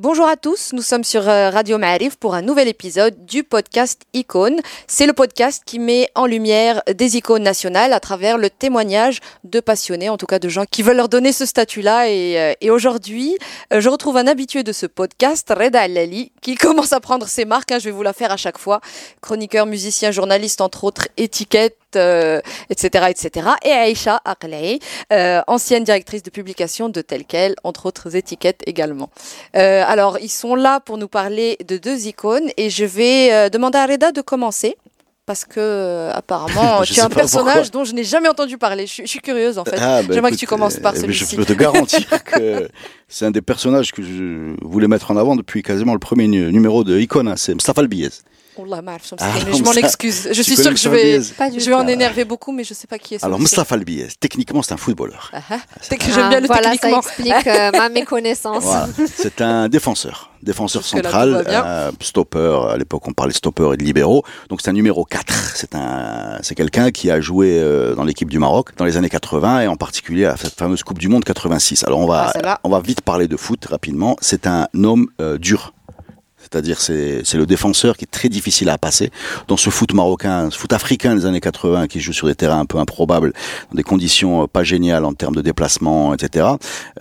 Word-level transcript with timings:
Bonjour 0.00 0.28
à 0.28 0.36
tous, 0.36 0.74
nous 0.74 0.82
sommes 0.82 1.02
sur 1.02 1.28
euh, 1.28 1.50
Radio 1.50 1.76
Ma'arif 1.76 2.14
pour 2.14 2.36
un 2.36 2.40
nouvel 2.40 2.68
épisode 2.68 3.26
du 3.26 3.42
podcast 3.42 4.02
Icône. 4.14 4.60
C'est 4.86 5.08
le 5.08 5.12
podcast 5.12 5.64
qui 5.66 5.80
met 5.80 6.08
en 6.14 6.26
lumière 6.26 6.82
des 6.94 7.16
icônes 7.16 7.42
nationales 7.42 7.92
à 7.92 7.98
travers 7.98 8.38
le 8.38 8.48
témoignage 8.48 9.18
de 9.42 9.58
passionnés, 9.58 10.08
en 10.08 10.16
tout 10.16 10.26
cas 10.26 10.38
de 10.38 10.48
gens 10.48 10.66
qui 10.70 10.84
veulent 10.84 10.98
leur 10.98 11.08
donner 11.08 11.32
ce 11.32 11.44
statut-là. 11.44 12.10
Et, 12.10 12.38
euh, 12.38 12.72
aujourd'hui, 12.72 13.36
euh, 13.72 13.80
je 13.80 13.88
retrouve 13.88 14.16
un 14.18 14.28
habitué 14.28 14.62
de 14.62 14.70
ce 14.70 14.86
podcast, 14.86 15.52
Reda 15.52 15.80
Al-Lali, 15.80 16.30
qui 16.42 16.54
commence 16.54 16.92
à 16.92 17.00
prendre 17.00 17.26
ses 17.26 17.44
marques. 17.44 17.72
hein, 17.72 17.80
je 17.80 17.86
vais 17.86 17.90
vous 17.90 18.04
la 18.04 18.12
faire 18.12 18.30
à 18.30 18.36
chaque 18.36 18.58
fois. 18.58 18.80
Chroniqueur, 19.20 19.66
musicien, 19.66 20.12
journaliste, 20.12 20.60
entre 20.60 20.84
autres 20.84 21.08
étiquettes, 21.16 21.76
euh, 21.96 22.40
etc., 22.70 23.06
etc. 23.10 23.48
Et 23.64 23.70
Aïcha 23.72 24.20
Aqlei, 24.24 24.78
euh, 25.12 25.40
ancienne 25.46 25.84
directrice 25.84 26.22
de 26.22 26.30
publication 26.30 26.88
de 26.88 27.00
Tel 27.00 27.24
Quel, 27.26 27.54
entre 27.64 27.86
autres 27.86 28.14
étiquettes 28.16 28.62
également. 28.66 29.10
Euh, 29.56 29.82
alors, 29.86 30.18
ils 30.20 30.28
sont 30.30 30.54
là 30.54 30.80
pour 30.80 30.98
nous 30.98 31.08
parler 31.08 31.56
de 31.66 31.76
deux 31.76 32.06
icônes 32.06 32.50
et 32.56 32.70
je 32.70 32.84
vais 32.84 33.32
euh, 33.32 33.48
demander 33.48 33.78
à 33.78 33.86
Reda 33.86 34.12
de 34.12 34.20
commencer. 34.20 34.76
Parce 35.26 35.44
que 35.44 35.60
euh, 35.60 36.10
apparemment, 36.14 36.80
tu 36.84 36.94
es 36.94 37.00
un 37.00 37.10
personnage 37.10 37.54
pourquoi. 37.54 37.68
dont 37.80 37.84
je 37.84 37.92
n'ai 37.92 38.02
jamais 38.04 38.30
entendu 38.30 38.56
parler. 38.56 38.86
Je, 38.86 38.92
suis- 38.94 39.02
je 39.02 39.10
suis 39.10 39.20
curieuse 39.20 39.58
en 39.58 39.64
fait. 39.66 39.76
Ah, 39.78 40.00
bah, 40.02 40.14
J'aimerais 40.14 40.30
que 40.30 40.36
tu 40.36 40.46
commences 40.46 40.78
par 40.78 40.96
celui-ci. 40.96 41.26
Je 41.32 41.36
peux 41.36 41.44
te 41.44 41.52
garantir 41.52 42.24
que 42.24 42.66
c'est 43.08 43.26
un 43.26 43.30
des 43.30 43.42
personnages 43.42 43.92
que 43.92 44.02
je 44.02 44.54
voulais 44.64 44.88
mettre 44.88 45.10
en 45.10 45.18
avant 45.18 45.36
depuis 45.36 45.62
quasiment 45.62 45.92
le 45.92 45.98
premier 45.98 46.28
nu- 46.28 46.50
numéro 46.50 46.82
de 46.82 46.98
Icona, 46.98 47.36
c'est 47.36 47.52
Mustafa 47.52 47.82
Albiez. 47.82 48.08
Wallah, 48.58 48.82
Ah, 49.20 49.26
mais 49.46 49.56
je 49.56 49.62
m'en 49.62 49.72
excuse. 49.72 50.28
Je 50.32 50.42
suis 50.42 50.56
sûre 50.56 50.70
que 50.72 50.78
je 50.78 50.88
vais, 50.88 51.20
je 51.22 51.68
vais 51.68 51.74
en 51.74 51.86
énerver 51.86 52.24
beaucoup, 52.24 52.52
mais 52.52 52.64
je 52.64 52.74
sais 52.74 52.86
pas 52.86 52.98
qui 52.98 53.14
est. 53.14 53.24
Alors. 53.24 53.38
Mustafa 53.38 53.74
Albiez, 53.74 54.08
techniquement 54.18 54.62
c'est 54.62 54.72
un 54.74 54.76
footballeur. 54.76 55.30
Ah, 55.32 55.40
ah. 55.50 55.58
C'est 55.80 55.96
que 55.96 56.04
j'aime 56.12 56.28
bien 56.28 56.40
le 56.40 56.46
voilà, 56.46 56.72
techniquement. 56.72 57.02
ça 57.02 57.08
explique 57.08 57.46
euh, 57.46 57.70
ma 57.72 57.88
méconnaissance. 58.00 58.64
Voilà. 58.64 58.88
C'est 59.14 59.40
un 59.40 59.68
défenseur, 59.68 60.30
défenseur 60.42 60.84
central, 60.84 61.44
euh, 61.48 61.90
stopper. 62.00 62.58
À 62.70 62.76
l'époque, 62.76 63.06
on 63.06 63.12
parlait 63.12 63.32
stopper 63.32 63.70
et 63.74 63.76
de 63.76 63.84
libéraux. 63.84 64.24
Donc 64.48 64.60
c'est 64.60 64.70
un 64.70 64.74
numéro 64.74 65.04
4. 65.04 65.32
C'est 65.54 65.74
un, 65.74 66.38
c'est 66.42 66.54
quelqu'un 66.54 66.90
qui 66.90 67.10
a 67.10 67.20
joué 67.20 67.58
euh, 67.60 67.94
dans 67.94 68.04
l'équipe 68.04 68.28
du 68.30 68.38
Maroc 68.38 68.70
dans 68.76 68.84
les 68.84 68.96
années 68.96 69.10
80 69.10 69.62
et 69.62 69.66
en 69.68 69.76
particulier 69.76 70.24
à 70.26 70.36
cette 70.36 70.54
fameuse 70.54 70.82
Coupe 70.82 70.98
du 70.98 71.08
Monde 71.08 71.24
86. 71.24 71.84
Alors 71.84 72.00
on 72.00 72.06
va, 72.06 72.32
Ah, 72.44 72.60
on 72.64 72.70
va 72.70 72.80
vite 72.80 73.00
parler 73.02 73.28
de 73.28 73.36
foot 73.36 73.64
rapidement. 73.66 74.16
C'est 74.20 74.46
un 74.46 74.66
homme 74.74 75.06
euh, 75.20 75.38
dur. 75.38 75.72
C'est-à-dire 76.40 76.80
c'est 76.80 77.22
c'est 77.24 77.36
le 77.36 77.46
défenseur 77.46 77.96
qui 77.96 78.04
est 78.04 78.10
très 78.10 78.28
difficile 78.28 78.68
à 78.70 78.78
passer 78.78 79.10
dans 79.48 79.56
ce 79.56 79.70
foot 79.70 79.92
marocain, 79.92 80.50
ce 80.50 80.58
foot 80.58 80.72
africain 80.72 81.14
des 81.14 81.26
années 81.26 81.40
80 81.40 81.86
qui 81.88 82.00
joue 82.00 82.12
sur 82.12 82.26
des 82.26 82.34
terrains 82.34 82.60
un 82.60 82.64
peu 82.66 82.78
improbables, 82.78 83.32
dans 83.70 83.76
des 83.76 83.82
conditions 83.82 84.42
euh, 84.42 84.46
pas 84.46 84.62
géniales 84.64 85.04
en 85.04 85.12
termes 85.14 85.34
de 85.34 85.42
déplacement, 85.42 86.14
etc. 86.14 86.46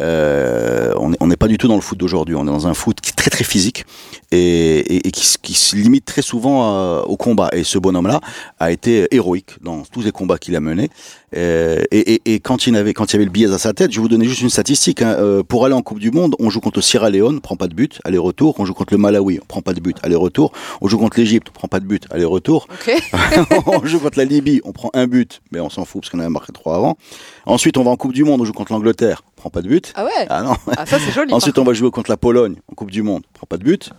Euh, 0.02 0.94
on 0.98 1.28
n'est 1.28 1.36
pas 1.38 1.48
du 1.48 1.58
tout 1.58 1.68
dans 1.68 1.76
le 1.76 1.82
foot 1.82 1.98
d'aujourd'hui. 1.98 2.36
On 2.36 2.44
est 2.44 2.48
dans 2.48 2.68
un 2.68 2.74
foot 2.74 3.00
qui 3.02 3.10
est 3.12 3.14
très 3.14 3.30
très 3.30 3.44
physique 3.44 3.86
et, 4.32 4.38
et, 4.80 5.08
et 5.08 5.12
qui, 5.12 5.26
se- 5.26 5.76
limite 5.76 6.06
très 6.06 6.22
souvent 6.22 6.74
euh, 6.76 7.02
au 7.04 7.18
combat. 7.18 7.50
Et 7.54 7.64
ce 7.64 7.78
bonhomme-là 7.78 8.20
a 8.60 8.72
été 8.72 9.08
héroïque 9.12 9.52
dans 9.62 9.84
tous 9.84 10.02
les 10.02 10.12
combats 10.12 10.38
qu'il 10.38 10.56
a 10.56 10.60
menés. 10.60 10.90
Euh, 11.36 11.84
et, 11.92 12.22
et, 12.34 12.40
quand 12.40 12.68
il 12.68 12.76
avait 12.78 12.94
quand 12.94 13.12
il 13.12 13.18
avait 13.18 13.26
le 13.26 13.31
billet 13.31 13.52
à 13.52 13.58
sa 13.58 13.74
tête, 13.74 13.92
je 13.92 13.97
vais 13.97 14.02
vous 14.02 14.08
donner 14.08 14.26
juste 14.26 14.42
une 14.42 14.50
statistique. 14.50 15.02
hein. 15.02 15.16
Euh, 15.20 15.44
pour 15.44 15.66
aller 15.66 15.74
en 15.76 15.81
Coupe 15.81 16.00
du 16.00 16.09
Monde, 16.12 16.36
on 16.40 16.50
joue 16.50 16.62
contre 16.62 16.80
Sierra 16.81 17.09
Leone, 17.09 17.38
on 17.38 17.40
prend 17.42 17.56
pas 17.58 17.68
de 17.68 17.74
but, 17.76 18.00
aller-retour. 18.06 18.56
On 18.59 18.66
joue 18.66 18.74
contre 18.74 18.94
le 18.94 18.97
Malawi, 18.97 19.27
on 19.42 19.46
prend 19.46 19.62
pas 19.62 19.74
de 19.74 19.80
but, 19.80 19.98
aller-retour. 20.04 20.52
On 20.82 20.88
joue 20.88 20.98
contre 20.98 21.20
l'Égypte, 21.20 21.48
on 21.50 21.54
prend 21.54 21.68
pas 21.68 21.80
de 21.80 21.86
but, 21.86 22.06
aller-retour. 22.12 22.68
On 23.68 23.86
joue 23.86 24.00
contre 24.00 24.18
la 24.18 24.26
Libye, 24.26 24.62
on 24.64 24.72
prend 24.72 24.90
un 24.94 25.08
but, 25.08 25.42
mais 25.52 25.60
on 25.60 25.70
s'en 25.70 25.86
fout 25.86 26.02
parce 26.02 26.12
qu'on 26.12 26.20
avait 26.20 26.30
marqué 26.30 26.52
trois 26.54 26.76
avant. 26.76 26.98
Ensuite, 27.46 27.78
on 27.78 27.84
va 27.84 27.92
en 27.92 27.98
Coupe 27.98 28.14
du 28.14 28.24
Monde, 28.24 28.42
on 28.42 28.46
joue 28.46 28.54
contre 28.54 28.72
l'Angleterre, 28.72 29.24
on 29.28 29.42
prend 29.42 29.50
pas 29.50 29.62
de 29.62 29.68
but. 29.68 29.94
Ah 29.96 30.06
ouais. 30.06 30.26
Ah 30.30 30.44
non. 30.44 30.56
Ah 30.78 30.86
ça 30.86 30.98
c'est 31.00 31.12
joli. 31.12 31.34
Ensuite, 31.34 31.58
on 31.58 31.64
va 31.64 31.74
jouer 31.74 31.92
contre 31.92 32.10
la 32.10 32.18
Pologne 32.18 32.56
en 32.72 32.76
Coupe 32.76 32.92
du 32.92 33.02
Monde, 33.04 33.24
on 33.30 33.34
prend 33.34 33.48
pas 33.48 33.58
de 33.58 33.64
but. 33.64 33.92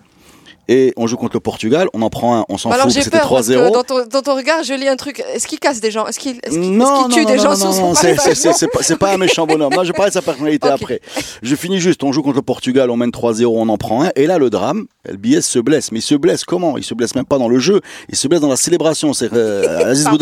Et 0.68 0.92
on 0.98 1.06
joue 1.06 1.16
contre 1.16 1.34
le 1.34 1.40
Portugal, 1.40 1.88
on 1.94 2.02
en 2.02 2.10
prend 2.10 2.36
un, 2.36 2.44
on 2.50 2.58
s'en 2.58 2.68
Bah 2.68 2.76
fout, 2.78 2.90
c'était 2.90 3.10
peur 3.10 3.28
parce 3.28 3.48
que 3.48 3.52
3-0. 3.54 3.72
dans 3.72 3.82
ton, 3.84 4.06
dans 4.06 4.20
ton 4.20 4.36
regard, 4.36 4.62
je 4.62 4.74
lis 4.74 4.86
un 4.86 4.96
truc. 4.96 5.24
Est-ce 5.34 5.46
qu'il 5.46 5.58
casse 5.58 5.80
des 5.80 5.90
gens? 5.90 6.06
Est-ce 6.06 6.18
qu'il 6.18 6.36
est 6.36 7.10
tue 7.10 7.24
des 7.24 7.38
gens 7.38 7.50
non, 7.50 7.56
sur 7.56 7.72
son 7.72 7.88
non, 7.88 7.94
c'est- 7.94 8.96
pas, 8.98 9.14
un 9.14 9.16
méchant 9.16 9.46
bonhomme. 9.46 9.72
Là, 9.72 9.84
je 9.84 9.92
parlais 9.92 10.10
de 10.10 10.14
sa 10.14 10.22
personnalité 10.22 10.68
après. 10.78 11.00
Je 11.42 11.54
finis 11.54 11.80
juste, 11.80 12.04
on 12.04 12.12
joue 12.12 12.22
contre 12.22 12.36
le 12.36 12.42
Portugal, 12.42 12.90
on 12.90 12.96
mène 12.96 13.10
3-0, 13.10 13.46
on 13.46 13.68
en 13.70 13.78
prend 13.78 14.04
un. 14.04 14.10
Et 14.14 14.26
là, 14.26 14.36
le 14.38 14.50
drame, 14.50 14.84
LBS 15.10 15.40
se 15.40 15.58
blesse. 15.58 15.90
Mais 15.90 16.00
il 16.00 16.02
se 16.02 16.14
blesse 16.14 16.44
comment? 16.44 16.76
Il 16.76 16.84
se 16.84 16.92
blesse 16.92 17.14
même 17.14 17.24
pas 17.24 17.38
dans 17.38 17.48
le 17.48 17.58
jeu, 17.58 17.80
il 18.10 18.16
se 18.16 18.28
blesse 18.28 18.40
dans 18.42 18.48
la 18.48 18.56
célébration. 18.56 19.14
C'est 19.14 19.32
euh, 19.32 19.90
Aziz 19.90 20.06
Anqo, 20.06 20.18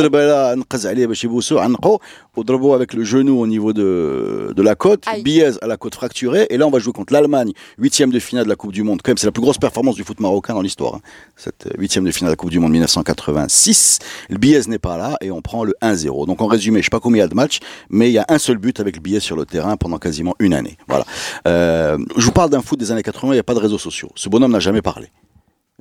Oudrabo 2.37 2.75
avec 2.75 2.93
le 2.93 3.03
genou 3.03 3.41
au 3.41 3.47
niveau 3.47 3.73
de, 3.73 4.53
de 4.55 4.63
la 4.63 4.75
côte. 4.77 5.05
Biez 5.25 5.51
à 5.61 5.67
la 5.67 5.77
côte 5.77 5.97
fracturée. 5.97 6.47
Et 6.51 6.57
là, 6.57 6.67
on 6.67 6.71
va 6.71 6.79
jouer 6.79 6.93
contre 6.93 7.13
l'Allemagne, 7.13 7.53
huitième 7.79 8.11
de 8.11 8.19
finale 8.21 8.45
de 8.45 8.49
la 8.51 8.57
Coupe 8.57 8.73
du 8.73 8.85
Monde. 8.85 9.01
Quand 9.03 9.11
même, 9.11 9.19
c'est 9.19 9.27
la 9.27 9.33
plus 9.33 9.43
grosse 9.43 9.59
performance 9.59 9.97
du 9.97 10.05
foot 10.05 10.21
marocain 10.21 10.36
dans 10.49 10.61
l'histoire. 10.63 10.95
hein. 10.97 11.01
Cette 11.37 11.69
huitième 11.79 12.05
de 12.05 12.11
finale 12.11 12.29
de 12.29 12.33
la 12.33 12.37
Coupe 12.37 12.51
du 12.51 12.59
Monde 12.59 12.73
1986. 12.73 13.99
Le 14.31 14.39
Biez 14.39 14.61
n'est 14.69 14.79
pas 14.79 14.97
là 14.97 15.17
et 15.21 15.31
on 15.31 15.43
prend 15.43 15.65
le 15.65 15.75
1-0. 15.83 16.27
Donc 16.27 16.41
en 16.41 16.47
résumé, 16.47 16.81
je 16.81 16.85
sais 16.87 16.91
pas 16.91 17.01
combien 17.01 17.19
il 17.19 17.23
y 17.23 17.25
a 17.25 17.29
de 17.29 17.35
matchs, 17.35 17.59
mais 17.91 18.09
il 18.09 18.13
y 18.13 18.19
a 18.19 18.25
un 18.29 18.39
seul 18.39 18.59
but 18.59 18.81
avec 18.81 18.97
le 18.97 19.03
Biez 19.03 19.21
sur 19.21 19.37
le 19.37 19.45
terrain 19.47 19.77
pendant 19.77 19.99
quasiment 19.99 20.35
une 20.39 20.55
année. 20.55 20.77
Voilà. 20.89 21.05
Euh, 21.47 21.99
je 22.17 22.25
vous 22.25 22.33
parle 22.33 22.51
d'un 22.51 22.63
foot 22.63 22.79
des 22.79 22.91
années 22.93 23.03
80, 23.03 23.33
il 23.33 23.37
n'y 23.37 23.41
a 23.41 23.43
pas 23.45 23.55
de 23.55 23.61
réseaux 23.61 23.79
sociaux. 23.79 24.11
Ce 24.15 24.29
bonhomme 24.29 24.53
n'a 24.53 24.61
jamais 24.61 24.83
parlé. 24.83 25.09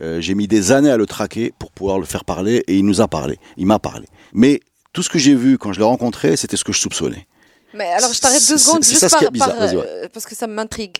Euh, 0.01 0.19
J'ai 0.19 0.35
mis 0.35 0.47
des 0.47 0.71
années 0.71 0.91
à 0.91 0.97
le 0.97 1.05
traquer 1.05 1.53
pour 1.57 1.71
pouvoir 1.71 1.99
le 1.99 2.05
faire 2.05 2.25
parler 2.25 2.63
et 2.67 2.75
il 2.77 2.85
nous 2.85 3.01
a 3.01 3.07
parlé. 3.07 3.39
Il 3.57 3.65
m'a 3.65 3.79
parlé. 3.79 4.07
Mais 4.33 4.59
tout 4.93 5.03
ce 5.03 5.09
que 5.09 5.19
j'ai 5.19 5.35
vu 5.35 5.57
quand 5.57 5.73
je 5.73 5.79
l'ai 5.79 5.85
rencontré, 5.85 6.35
c'était 6.35 6.57
ce 6.57 6.63
que 6.63 6.73
je 6.73 6.79
soupçonnais. 6.79 7.27
Mais 7.73 7.85
alors 7.91 8.13
je 8.13 8.19
t'arrête 8.21 8.41
deux 8.49 8.57
secondes 8.57 8.83
c'est 8.85 8.91
juste 8.97 9.09
par, 9.09 9.31
bizarre. 9.31 9.55
par, 9.57 9.67
euh, 9.73 10.07
parce 10.13 10.25
que 10.25 10.33
ça 10.35 10.47
m'intrigue. 10.47 10.95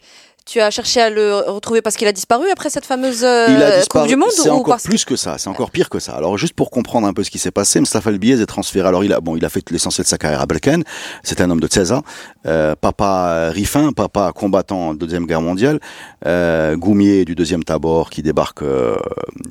Tu 0.45 0.61
as 0.61 0.69
cherché 0.69 1.01
à 1.01 1.09
le 1.09 1.37
retrouver 1.49 1.81
parce 1.81 1.95
qu'il 1.95 2.07
a 2.07 2.11
disparu 2.11 2.45
après 2.51 2.69
cette 2.69 2.85
fameuse 2.85 3.23
euh, 3.23 3.81
Coupe 3.89 4.05
du 4.05 4.15
Monde 4.15 4.29
C'est 4.31 4.51
encore 4.51 4.75
parce 4.75 4.83
plus 4.83 5.03
que 5.03 5.15
ça. 5.15 5.39
C'est 5.39 5.49
encore 5.49 5.71
pire 5.71 5.89
que 5.89 5.97
ça. 5.97 6.13
Alors 6.13 6.37
juste 6.37 6.53
pour 6.53 6.69
comprendre 6.69 7.07
un 7.07 7.13
peu 7.13 7.23
ce 7.23 7.31
qui 7.31 7.39
s'est 7.39 7.49
passé, 7.49 7.79
Mustafa 7.79 8.11
Albiez 8.11 8.39
est 8.39 8.45
transféré. 8.45 8.87
Alors 8.87 9.03
il 9.03 9.11
a 9.11 9.21
bon, 9.21 9.35
il 9.35 9.43
a 9.43 9.49
fait 9.49 9.67
l'essentiel 9.71 10.03
de 10.03 10.07
sa 10.07 10.19
carrière 10.19 10.41
à 10.41 10.45
Balkan. 10.45 10.81
C'est 11.23 11.41
un 11.41 11.49
homme 11.49 11.59
de 11.59 11.67
16 11.67 11.93
ans. 11.93 12.03
Euh, 12.45 12.75
papa 12.79 13.49
Rifin, 13.49 13.91
papa 13.91 14.31
combattant 14.35 14.93
de 14.93 14.99
deuxième 14.99 15.25
guerre 15.25 15.41
mondiale. 15.41 15.79
Euh, 16.27 16.77
Goumier 16.77 17.25
du 17.25 17.33
deuxième 17.33 17.63
Tabor 17.63 18.11
qui 18.11 18.21
débarque. 18.21 18.61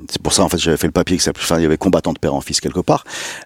c'est 0.09 0.22
pour 0.22 0.32
ça 0.32 0.44
en 0.44 0.49
fait 0.49 0.59
j'avais 0.59 0.76
fait 0.76 0.87
le 0.87 0.93
papier 0.93 1.16
que 1.16 1.25
ça. 1.25 1.32
Enfin, 1.37 1.59
il 1.59 1.62
y 1.62 1.66
avait 1.66 1.76
combattant 1.76 2.12
de 2.12 2.21
père 2.21 2.34
en 2.34 2.41
fils 2.41 2.61
quelque 2.61 2.78
part. 2.78 3.03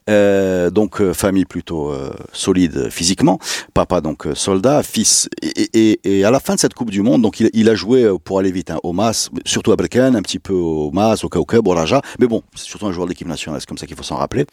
Donc 0.07 1.03
famille 1.15 1.47
plutôt 1.47 1.95
solide 2.35 2.91
physiquement. 2.91 3.39
Papa 3.73 4.03
donc 4.03 4.27
soldat, 4.35 4.83
fils. 4.83 5.31
Et, 5.41 5.71
et, 5.73 6.19
et 6.19 6.25
à 6.27 6.31
la 6.31 6.41
fin 6.41 6.55
de 6.55 6.61
cette 6.61 6.75
Coupe 6.75 6.91
du 6.91 7.01
Monde, 7.01 7.23
donc 7.23 7.38
il, 7.41 7.69
a 7.69 7.75
joué 7.75 8.05
euh, 8.05 8.19
pour 8.19 8.39
aller 8.39 8.51
vite 8.51 8.71
hein, 8.71 8.79
au 8.83 8.93
Mas, 8.93 9.31
surtout 9.45 9.73
à 9.73 9.77
Balkan, 9.77 10.15
un 10.15 10.23
petit 10.23 10.39
peu 10.39 10.53
au 10.53 10.91
Mas, 10.91 11.25
au 11.25 11.29
Kaukeb, 11.29 11.67
au 11.67 11.73
Raja. 11.73 12.03
Mais 12.19 12.27
bon, 12.27 12.43
c'est 12.55 12.67
surtout 12.67 12.87
un 12.87 12.93
joueur 12.93 13.07
de 13.07 13.11
l'équipe 13.11 13.29
nationale, 13.29 13.61
c'est 13.61 13.69
comme 13.69 13.79
ça 13.79 13.87
qu'il 13.87 13.97
faut 13.97 14.03
s'en 14.03 14.17
rappeler. 14.17 14.47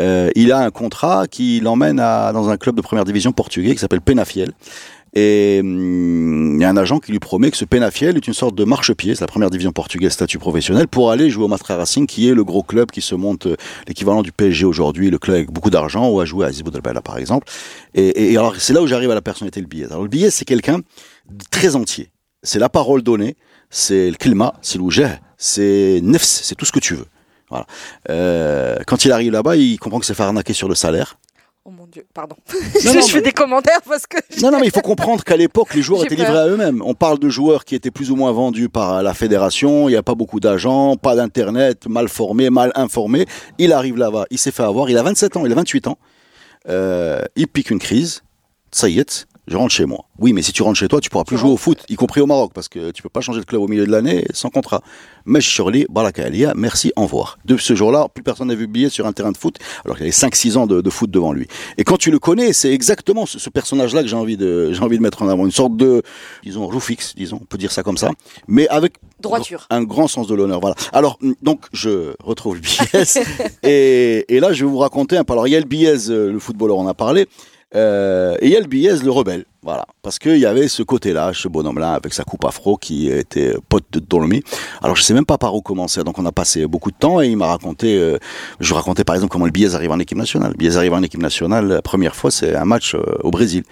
Euh, 0.00 0.30
il 0.34 0.52
a 0.52 0.58
un 0.58 0.70
contrat 0.70 1.26
qui 1.28 1.60
l'emmène 1.60 1.96
dans 1.96 2.48
un 2.48 2.56
club 2.56 2.76
de 2.76 2.82
première 2.82 3.04
division 3.04 3.32
portugais 3.32 3.74
qui 3.74 3.78
s'appelle 3.78 4.00
Penafiel. 4.00 4.52
Et 5.14 5.60
hum, 5.62 6.56
il 6.56 6.62
y 6.62 6.64
a 6.64 6.68
un 6.68 6.76
agent 6.76 6.98
qui 6.98 7.12
lui 7.12 7.20
promet 7.20 7.50
que 7.50 7.56
ce 7.56 7.64
Penafiel 7.64 8.16
est 8.16 8.26
une 8.26 8.34
sorte 8.34 8.56
de 8.56 8.64
marchepied, 8.64 9.14
c'est 9.14 9.20
la 9.20 9.28
première 9.28 9.50
division 9.50 9.70
portugaise 9.70 10.12
statut 10.12 10.38
professionnel, 10.38 10.88
pour 10.88 11.12
aller 11.12 11.30
jouer 11.30 11.44
au 11.44 11.48
Mastra 11.48 11.76
Racing, 11.76 12.06
qui 12.06 12.28
est 12.28 12.34
le 12.34 12.42
gros 12.42 12.64
club 12.64 12.90
qui 12.90 13.00
se 13.00 13.14
monte, 13.14 13.46
euh, 13.46 13.56
l'équivalent 13.86 14.22
du 14.22 14.32
PSG 14.32 14.66
aujourd'hui, 14.66 15.10
le 15.10 15.18
club 15.18 15.36
avec 15.36 15.52
beaucoup 15.52 15.70
d'argent, 15.70 16.08
ou 16.08 16.20
à 16.20 16.24
jouer 16.24 16.46
à 16.46 16.48
Aziz 16.48 16.62
Boudelbala 16.62 17.00
par 17.00 17.18
exemple. 17.18 17.46
Et, 17.94 18.36
alors 18.36 18.56
c'est 18.58 18.72
là 18.72 18.82
où 18.82 18.88
j'arrive 18.88 19.10
à 19.12 19.14
la 19.14 19.22
personnalité 19.22 19.60
du 19.60 19.68
billet. 19.68 19.86
Alors 19.86 20.02
le 20.02 20.08
billet, 20.08 20.30
c'est 20.30 20.44
quelqu'un 20.44 20.78
de 20.78 21.44
très 21.48 21.76
entier. 21.76 22.10
C'est 22.44 22.58
la 22.60 22.68
parole 22.68 23.02
donnée, 23.02 23.36
c'est 23.70 24.08
le 24.10 24.16
klima, 24.16 24.54
c'est 24.62 24.78
l'oujeh, 24.78 25.18
c'est 25.36 25.98
nefs, 26.02 26.22
c'est 26.22 26.54
tout 26.54 26.64
ce 26.64 26.72
que 26.72 26.78
tu 26.80 26.94
veux. 26.94 27.06
Voilà. 27.50 27.66
Euh, 28.10 28.76
quand 28.86 29.04
il 29.04 29.10
arrive 29.12 29.32
là-bas, 29.32 29.56
il 29.56 29.78
comprend 29.78 29.98
que 29.98 30.06
c'est 30.06 30.14
faire 30.14 30.26
arnaquer 30.26 30.52
sur 30.52 30.68
le 30.68 30.74
salaire. 30.76 31.18
Oh 31.66 31.70
mon 31.70 31.86
dieu, 31.86 32.04
pardon. 32.12 32.36
Non, 32.52 32.60
je 32.74 33.00
fais 33.08 33.14
mais- 33.16 33.22
des 33.22 33.32
commentaires 33.32 33.80
parce 33.88 34.06
que. 34.06 34.18
Non, 34.42 34.50
non, 34.50 34.58
mais 34.60 34.66
il 34.66 34.70
faut 34.72 34.82
comprendre 34.82 35.24
qu'à 35.24 35.36
l'époque, 35.36 35.74
les 35.74 35.80
joueurs 35.80 36.04
étaient 36.04 36.14
peur. 36.14 36.26
livrés 36.26 36.38
à 36.40 36.46
eux-mêmes. 36.48 36.82
On 36.84 36.92
parle 36.94 37.18
de 37.18 37.30
joueurs 37.30 37.64
qui 37.64 37.74
étaient 37.74 37.90
plus 37.90 38.10
ou 38.10 38.16
moins 38.16 38.32
vendus 38.32 38.68
par 38.68 39.02
la 39.02 39.14
fédération. 39.14 39.88
Il 39.88 39.92
n'y 39.92 39.96
a 39.96 40.02
pas 40.02 40.14
beaucoup 40.14 40.40
d'agents, 40.40 40.96
pas 40.96 41.16
d'internet, 41.16 41.86
mal 41.88 42.08
formés, 42.08 42.50
mal 42.50 42.70
informés. 42.74 43.24
Il 43.56 43.72
arrive 43.72 43.96
là-bas, 43.96 44.26
il 44.30 44.36
s'est 44.38 44.50
fait 44.52 44.62
avoir. 44.62 44.90
Il 44.90 44.98
a 44.98 45.02
27 45.02 45.38
ans, 45.38 45.46
il 45.46 45.52
a 45.52 45.54
28 45.54 45.86
ans. 45.86 45.96
Euh, 46.68 47.22
il 47.36 47.48
pique 47.48 47.70
une 47.70 47.78
crise. 47.78 48.22
Ça 48.70 48.88
y 48.88 48.98
est, 48.98 49.26
je 49.46 49.56
rentre 49.56 49.74
chez 49.74 49.84
moi. 49.84 50.06
Oui, 50.18 50.32
mais 50.32 50.42
si 50.42 50.52
tu 50.52 50.62
rentres 50.62 50.78
chez 50.78 50.88
toi, 50.88 51.00
tu 51.00 51.10
pourras 51.10 51.24
plus 51.24 51.36
jouer 51.36 51.50
au 51.50 51.56
foot, 51.56 51.84
y 51.88 51.96
compris 51.96 52.20
au 52.20 52.26
Maroc, 52.26 52.52
parce 52.54 52.68
que 52.68 52.92
tu 52.92 53.02
peux 53.02 53.08
pas 53.08 53.20
changer 53.20 53.40
de 53.40 53.44
club 53.44 53.60
au 53.60 53.68
milieu 53.68 53.86
de 53.86 53.90
l'année 53.90 54.24
sans 54.32 54.48
contrat. 54.48 54.82
Mais 55.26 55.40
Shirley, 55.40 55.86
Baraka 55.90 56.24
Alia, 56.24 56.52
merci, 56.56 56.92
au 56.96 57.02
revoir. 57.02 57.38
De 57.44 57.56
ce 57.56 57.74
jour-là, 57.74 58.08
plus 58.12 58.22
personne 58.22 58.48
n'a 58.48 58.54
vu 58.54 58.66
billet 58.66 58.88
sur 58.88 59.06
un 59.06 59.12
terrain 59.12 59.32
de 59.32 59.36
foot, 59.36 59.58
alors 59.84 59.96
qu'il 59.96 60.04
avait 60.04 60.12
5-6 60.12 60.56
ans 60.56 60.66
de, 60.66 60.80
de, 60.80 60.90
foot 60.90 61.10
devant 61.10 61.32
lui. 61.32 61.46
Et 61.76 61.84
quand 61.84 61.98
tu 61.98 62.10
le 62.10 62.18
connais, 62.18 62.52
c'est 62.52 62.72
exactement 62.72 63.26
ce, 63.26 63.38
ce 63.38 63.50
personnage-là 63.50 64.02
que 64.02 64.08
j'ai 64.08 64.16
envie 64.16 64.36
de, 64.36 64.72
j'ai 64.72 64.80
envie 64.80 64.96
de 64.96 65.02
mettre 65.02 65.22
en 65.22 65.28
avant. 65.28 65.44
Une 65.44 65.50
sorte 65.50 65.76
de, 65.76 66.02
disons, 66.42 66.66
roue 66.66 66.80
fixe, 66.80 67.14
disons, 67.14 67.38
on 67.42 67.44
peut 67.44 67.58
dire 67.58 67.72
ça 67.72 67.82
comme 67.82 67.98
ça. 67.98 68.10
Mais 68.48 68.66
avec 68.68 68.94
droiture. 69.20 69.66
Un 69.70 69.82
grand 69.82 70.08
sens 70.08 70.26
de 70.26 70.34
l'honneur, 70.34 70.60
voilà. 70.60 70.76
Alors, 70.92 71.18
donc, 71.42 71.66
je 71.72 72.14
retrouve 72.22 72.56
le 72.56 72.60
BS. 72.60 73.18
et, 73.62 74.24
et, 74.34 74.40
là, 74.40 74.52
je 74.52 74.64
vais 74.64 74.70
vous 74.70 74.78
raconter 74.78 75.16
un 75.16 75.24
peu. 75.24 75.32
Alors, 75.32 75.48
il 75.48 75.50
y 75.50 75.56
a 75.56 75.60
le 75.60 75.66
BS, 75.66 76.10
le 76.10 76.38
footballeur, 76.38 76.76
on 76.78 76.86
a 76.86 76.94
parlé. 76.94 77.26
Euh, 77.74 78.36
et 78.40 78.46
il 78.46 78.52
y 78.52 78.56
a 78.56 78.60
le 78.60 79.04
le 79.04 79.10
rebelle. 79.10 79.44
Voilà. 79.62 79.86
Parce 80.02 80.18
qu'il 80.18 80.36
y 80.36 80.46
avait 80.46 80.68
ce 80.68 80.82
côté-là, 80.82 81.32
ce 81.34 81.48
bonhomme-là, 81.48 81.94
avec 81.94 82.12
sa 82.12 82.22
coupe 82.22 82.44
afro, 82.44 82.76
qui 82.76 83.08
était 83.08 83.54
pote 83.68 83.84
de 83.92 83.98
Dolmy. 83.98 84.42
Alors, 84.82 84.94
je 84.94 85.02
sais 85.02 85.14
même 85.14 85.24
pas 85.24 85.38
par 85.38 85.54
où 85.54 85.62
commencer. 85.62 86.04
Donc, 86.04 86.18
on 86.18 86.26
a 86.26 86.32
passé 86.32 86.66
beaucoup 86.66 86.90
de 86.90 86.96
temps 86.96 87.20
et 87.20 87.28
il 87.28 87.36
m'a 87.36 87.46
raconté, 87.46 87.98
euh, 87.98 88.18
je 88.60 88.74
racontais 88.74 89.04
par 89.04 89.14
exemple 89.14 89.32
comment 89.32 89.46
le 89.46 89.52
BS 89.52 89.74
arrive 89.74 89.90
en 89.90 89.98
équipe 89.98 90.18
nationale. 90.18 90.54
Le 90.58 90.68
BS 90.68 90.76
arrive 90.76 90.92
en 90.92 91.02
équipe 91.02 91.22
nationale, 91.22 91.66
la 91.66 91.82
première 91.82 92.14
fois, 92.14 92.30
c'est 92.30 92.54
un 92.54 92.64
match 92.64 92.94
euh, 92.94 93.02
au 93.22 93.30
Brésil. 93.30 93.64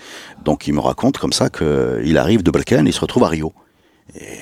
Donc, 0.44 0.66
il 0.66 0.72
me 0.74 0.80
raconte 0.80 1.18
comme 1.18 1.32
ça 1.32 1.50
qu'il 1.50 2.18
arrive 2.18 2.42
de 2.42 2.50
Balkan 2.50 2.84
il 2.86 2.92
se 2.92 3.00
retrouve 3.00 3.24
à 3.24 3.28
Rio. 3.28 3.52
Et 4.18 4.38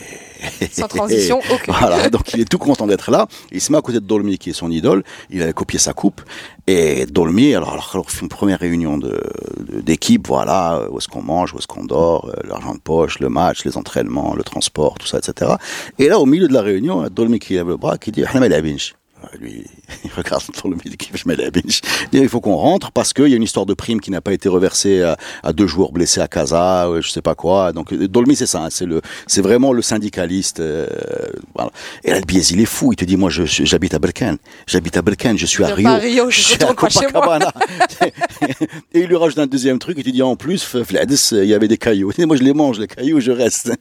sans 0.73 0.89
transition 0.89 1.41
aucune. 1.51 1.75
Voilà, 1.75 2.09
donc 2.11 2.33
il 2.35 2.41
est 2.41 2.49
tout 2.49 2.59
content 2.59 2.87
d'être 2.87 3.11
là. 3.11 3.27
Il 3.53 3.61
se 3.61 3.73
met 3.73 3.79
à 3.79 3.83
côté 3.83 4.01
de 4.01 4.07
Dolmy, 4.07 4.39
qui 4.39 4.51
est 4.51 4.55
son 4.55 4.71
idole. 4.71 5.03
Il 5.31 5.43
avait 5.43 5.53
copié 5.53 5.79
sa 5.79 5.93
coupe. 5.93 6.23
Et 6.67 7.07
Dolmy, 7.07 7.55
alors, 7.55 7.73
alors, 7.73 7.91
alors 7.95 8.11
fait 8.11 8.23
une 8.23 8.29
première 8.29 8.59
réunion 8.59 8.99
de, 8.99 9.21
d'équipe, 9.83 10.27
voilà, 10.29 10.87
où 10.91 10.99
est-ce 10.99 11.09
qu'on 11.09 11.23
mange, 11.23 11.53
où 11.55 11.59
est-ce 11.59 11.67
qu'on 11.67 11.85
dort, 11.85 12.31
l'argent 12.45 12.75
de 12.75 12.81
poche, 12.81 13.19
le 13.19 13.29
match, 13.29 13.65
les 13.65 13.77
entraînements, 13.77 14.35
le 14.35 14.45
transport, 14.45 14.99
tout 14.99 15.07
ça, 15.07 15.19
etc. 15.19 15.53
Et 15.99 16.09
là, 16.09 16.19
au 16.19 16.27
milieu 16.27 16.49
de 16.49 16.53
la 16.53 16.63
réunion, 16.63 17.07
Dolmy 17.11 17.39
qui 17.39 17.55
lève 17.55 17.69
le 17.69 17.77
bras, 17.77 17.99
qui 17.99 18.13
dit, 18.13 18.25
lui, 19.39 19.65
il 20.05 20.11
regarde 20.13 20.43
sur 20.55 20.69
le 20.69 20.77
midi 20.77 20.97
je 21.15 21.29
mets 21.29 21.37
la 21.37 21.51
binge. 21.51 21.81
Il 22.13 22.29
faut 22.29 22.41
qu'on 22.41 22.57
rentre 22.57 22.93
parce 22.93 23.13
qu'il 23.13 23.29
y 23.29 23.33
a 23.33 23.37
une 23.37 23.43
histoire 23.43 23.67
de 23.67 23.75
prime 23.75 24.01
qui 24.01 24.11
n'a 24.11 24.21
pas 24.21 24.33
été 24.33 24.49
reversée 24.49 25.03
à, 25.03 25.17
à, 25.43 25.53
deux 25.53 25.67
joueurs 25.67 25.93
blessés 25.93 26.21
à 26.21 26.29
Casa, 26.29 26.89
je 27.01 27.09
sais 27.09 27.23
pas 27.23 27.35
quoi. 27.35 27.73
Donc 27.73 27.93
Dolmy 27.95 28.37
c'est 28.37 28.47
ça, 28.47 28.65
hein, 28.65 28.69
c'est 28.71 28.87
le, 28.87 29.01
c'est 29.27 29.43
vraiment 29.43 29.73
le 29.73 29.83
syndicaliste. 29.83 30.61
Euh, 30.61 30.87
voilà. 31.55 31.71
Et 32.05 32.11
là 32.11 32.21
le 32.21 32.25
biais 32.25 32.43
il 32.43 32.61
est 32.61 32.67
fou. 32.67 32.93
Il 32.93 32.97
te 32.97 33.05
dit 33.05 33.17
moi 33.17 33.31
j'habite 33.31 33.95
à 33.95 33.99
Belkan, 33.99 34.37
j'habite 34.67 34.97
à 34.97 35.03
Belkan, 35.03 35.37
je 35.37 35.47
suis 35.47 35.65
à 35.65 35.69
Rio, 35.69 35.95
Rio, 35.97 36.31
je, 36.31 36.41
suis 36.41 36.63
à 36.63 36.75
Copacabana. 36.75 37.53
et 38.95 39.01
il 39.01 39.07
lui 39.07 39.17
rajoute 39.17 39.39
un 39.39 39.47
deuxième 39.47 39.79
truc. 39.79 39.97
Il 39.99 40.05
te 40.05 40.11
dit 40.11 40.23
en 40.23 40.37
plus 40.37 40.63
Fladis, 40.85 41.31
il 41.33 41.45
y 41.45 41.55
avait 41.55 41.69
des 41.69 41.79
cailloux. 41.79 42.13
Et 42.19 42.27
moi 42.27 42.37
je 42.37 42.43
les 42.43 42.55
mange 42.55 42.79
les 42.79 42.87
cailloux, 42.87 43.21
je 43.21 43.33
reste. 43.33 43.73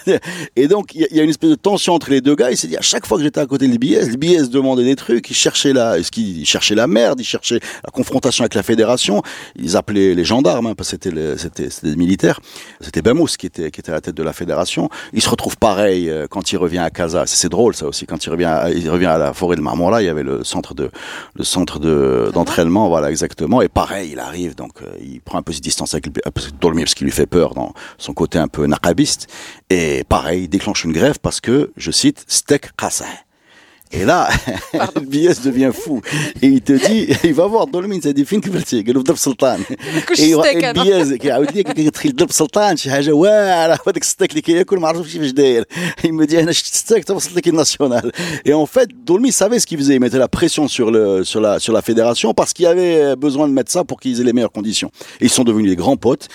et 0.56 0.68
donc 0.68 0.94
il 0.94 1.06
y, 1.10 1.16
y, 1.16 1.20
a 1.20 1.22
une 1.22 1.30
espèce 1.30 1.50
de 1.50 1.54
tension 1.54 1.94
entre 1.94 2.10
les 2.10 2.20
deux 2.20 2.34
gars. 2.34 2.50
Il 2.50 2.56
s'est 2.56 2.68
dit 2.68 2.76
à 2.76 2.82
chaque 2.82 3.06
fois 3.06 3.18
que 3.18 3.24
j'étais 3.24 3.40
à 3.40 3.46
côté 3.46 3.66
de 3.66 3.72
l'IBS, 3.72 4.08
l'IBS 4.08 4.50
demande 4.50 4.80
des 4.88 4.96
trucs, 4.96 5.30
ils 5.30 5.34
cherchaient 5.34 5.72
la, 5.72 6.02
ce 6.02 6.10
qu'ils 6.10 6.44
cherchaient 6.46 6.74
la 6.74 6.86
merde, 6.86 7.20
ils 7.20 7.24
cherchaient 7.24 7.60
la 7.84 7.90
confrontation 7.92 8.42
avec 8.42 8.54
la 8.54 8.62
fédération. 8.62 9.22
Ils 9.56 9.76
appelaient 9.76 10.14
les 10.14 10.24
gendarmes, 10.24 10.66
hein, 10.66 10.74
parce 10.74 10.90
que 10.90 10.98
c'était 11.02 11.38
c'était 11.38 11.68
des 11.82 11.96
militaires. 11.96 12.40
C'était 12.80 13.02
Bamous 13.02 13.36
qui 13.38 13.46
était 13.46 13.70
qui 13.70 13.80
était 13.80 13.90
à 13.90 13.94
la 13.94 14.00
tête 14.00 14.14
de 14.14 14.22
la 14.22 14.32
fédération. 14.32 14.88
Il 15.12 15.22
se 15.22 15.28
retrouve 15.28 15.56
pareil 15.56 16.08
euh, 16.08 16.26
quand 16.28 16.52
il 16.52 16.56
revient 16.56 16.78
à 16.78 16.90
Casa. 16.90 17.24
C'est 17.26 17.48
drôle 17.48 17.74
ça 17.74 17.86
aussi. 17.86 18.06
Quand 18.06 18.24
il 18.24 18.30
revient, 18.30 18.44
à, 18.44 18.70
il 18.70 18.88
revient 18.90 19.06
à 19.06 19.18
la 19.18 19.32
forêt 19.32 19.56
de 19.56 19.60
Marmora, 19.60 20.02
il 20.02 20.06
y 20.06 20.08
avait 20.08 20.22
le 20.22 20.44
centre 20.44 20.74
de 20.74 20.90
le 21.34 21.44
centre 21.44 21.78
de 21.78 22.30
d'entraînement, 22.32 22.88
voilà 22.88 23.10
exactement. 23.10 23.62
Et 23.62 23.68
pareil, 23.68 24.10
il 24.12 24.18
arrive 24.18 24.54
donc 24.54 24.82
euh, 24.82 24.86
il 25.00 25.20
prend 25.20 25.38
un 25.38 25.42
peu 25.42 25.52
ses 25.52 25.60
distances 25.60 25.94
avec 25.94 26.08
Dolmy 26.60 26.82
parce 26.82 26.94
qu'il 26.94 27.06
lui 27.06 27.12
fait 27.12 27.26
peur 27.26 27.54
dans 27.54 27.72
son 27.98 28.14
côté 28.14 28.38
un 28.38 28.48
peu 28.48 28.66
naqabiste. 28.66 29.26
Et 29.70 30.04
pareil, 30.08 30.44
il 30.44 30.48
déclenche 30.48 30.84
une 30.84 30.92
grève 30.92 31.18
parce 31.20 31.40
que, 31.40 31.72
je 31.76 31.90
cite, 31.90 32.24
steak 32.26 32.76
Casa. 32.76 33.06
Et 33.95 34.05
là, 34.05 34.27
le 34.73 35.01
BS 35.01 35.43
devient 35.45 35.71
fou. 35.71 36.01
Et 36.41 36.47
il 36.47 36.61
te 36.61 36.73
dit, 36.73 37.15
il 37.23 37.33
va 37.35 37.45
voir 37.45 37.67
Dolmين 37.67 38.01
سيدي 38.01 38.25
فين 38.25 38.41
كبرتي؟ 38.41 38.81
قال 38.81 38.93
له 38.93 38.99
في 38.99 39.05
درب 39.05 39.17
سلطان. 39.17 39.59
ايوا 40.19 40.69
البياز 40.69 41.13
كيعاود 41.13 41.51
لي 41.51 41.63
كيدخل 41.63 42.15
درب 42.15 42.31
سلطان 42.31 42.77
شي 42.77 42.91
حاجه 42.91 43.11
واعره 43.11 43.79
هذاك 43.87 44.01
الستيك 44.01 44.31
اللي 44.31 44.41
كياكل 44.41 44.79
ما 44.79 44.87
عرفتش 44.87 45.13
كيفاش 45.13 45.31
داير. 45.31 45.65
Il 46.03 46.11
me 46.11 46.25
dit 46.25 46.35
انا 46.35 46.51
شفت 46.51 46.73
ستيك 46.73 47.03
توصل 47.03 47.39
l'équipe 47.39 47.53
nationale. 47.53 48.11
Et 48.45 48.53
en 48.53 48.65
fait, 48.65 48.89
Dolmy 49.05 49.31
savait 49.31 49.59
ce 49.59 49.67
qu'il 49.67 49.77
faisait. 49.77 49.93
Il 49.93 49.99
mettait 49.99 50.17
la 50.17 50.27
pression 50.27 50.67
sur 50.67 50.89
le 50.89 51.23
sur 51.23 51.39
la 51.39 51.59
sur 51.59 51.73
la 51.73 51.83
fédération 51.83 52.33
parce 52.33 52.51
qu'il 52.53 52.65
avait 52.65 53.15
besoin 53.15 53.47
de 53.47 53.53
mettre 53.53 53.71
ça 53.71 53.83
pour 53.83 53.99
qu'ils 53.99 54.19
aient 54.19 54.23
les 54.23 54.33
meilleures 54.33 54.57
conditions. 54.59 54.89
Et 55.21 55.25
ils 55.25 55.35
sont 55.37 55.43
devenus 55.43 55.69
des 55.69 55.79
grands 55.83 55.97
potes, 55.97 56.25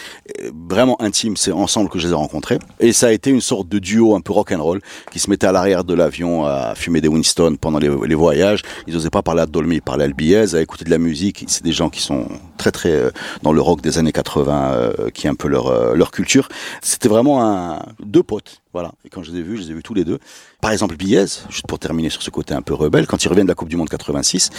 vraiment 0.75 0.97
intimes. 1.09 1.37
C'est 1.37 1.55
ensemble 1.67 1.89
que 1.93 1.99
je 1.99 2.07
les 2.07 2.13
ai 2.13 2.21
rencontrés. 2.27 2.61
Et 2.87 2.93
ça 2.93 3.07
a 3.09 3.13
été 3.19 3.29
une 3.39 3.45
sorte 3.53 3.69
de 3.75 3.79
duo 3.89 4.15
un 4.19 4.23
peu 4.27 4.33
rock 4.39 4.53
and 4.53 4.63
roll 4.69 4.81
qui 5.13 5.19
se 5.19 5.29
mettait 5.31 5.49
à 5.53 5.53
l'arrière 5.57 5.83
de 5.91 5.95
l'avion 6.01 6.33
à 6.45 6.75
fumer 6.83 7.01
des 7.07 7.13
Winston 7.17 7.42
pendant 7.60 7.80
les, 7.80 8.16
voyages. 8.16 8.62
Ils 8.88 8.94
n'osaient 8.94 9.10
pas 9.10 9.22
parler 9.22 9.42
à 9.42 9.46
Dolmy, 9.46 9.76
ils 9.76 9.82
parlaient 9.82 10.04
à 10.04 10.08
Albiez, 10.08 10.56
à 10.56 10.62
écouter 10.62 10.86
de 10.86 10.90
la 10.90 10.98
musique. 10.98 11.46
C'est 11.48 11.64
des 11.64 11.72
gens 11.72 11.90
qui 11.90 12.02
sont 12.02 12.28
très 12.58 12.72
très 12.72 12.92
euh, 12.92 13.12
dans 13.42 13.54
le 13.54 13.62
rock 13.62 13.82
des 13.82 13.98
années 13.98 14.12
80, 14.12 14.72
euh, 14.74 15.10
qui 15.14 15.28
est 15.28 15.30
un 15.30 15.36
peu 15.36 15.48
leur 15.48 15.68
euh, 15.68 15.96
leur 15.96 16.12
culture. 16.12 16.50
C'était 16.82 17.10
vraiment 17.10 17.44
un 17.44 17.80
deux 18.04 18.24
potes. 18.24 18.63
Voilà. 18.74 18.92
Et 19.06 19.10
quand 19.10 19.24
je 19.24 19.32
les 19.32 19.40
ai 19.40 19.42
vus, 19.44 19.58
je 19.58 19.62
les 19.64 19.72
ai 19.72 19.74
vus 19.74 19.84
tous 19.84 19.94
les 19.94 20.04
deux. 20.04 20.20
Par 20.62 20.72
exemple, 20.72 20.96
Biez, 20.96 21.26
juste 21.50 21.68
pour 21.68 21.80
terminer 21.80 22.10
sur 22.10 22.22
ce 22.22 22.30
côté 22.30 22.54
un 22.54 22.62
peu 22.62 22.74
rebelle, 22.74 23.06
quand 23.08 23.24
il 23.24 23.28
revient 23.28 23.44
de 23.44 23.48
la 23.48 23.56
Coupe 23.56 23.70
du 23.70 23.76
Monde 23.78 23.90
86, 23.90 24.50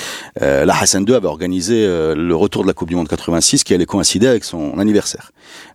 euh, 0.43 0.65
la 0.65 0.77
Hassan 0.79 1.05
II 1.09 1.15
avait 1.15 1.27
organisé 1.27 1.85
euh, 1.87 2.15
le 2.15 2.37
retour 2.37 2.63
de 2.63 2.69
la 2.69 2.75
Coupe 2.75 2.89
du 2.89 2.97
Monde 2.97 3.09
86 3.09 3.65
qui 3.65 3.75
allait 3.75 3.87
coïncider 3.87 4.27
avec 4.27 4.45
son 4.45 4.79
anniversaire, 4.79 5.33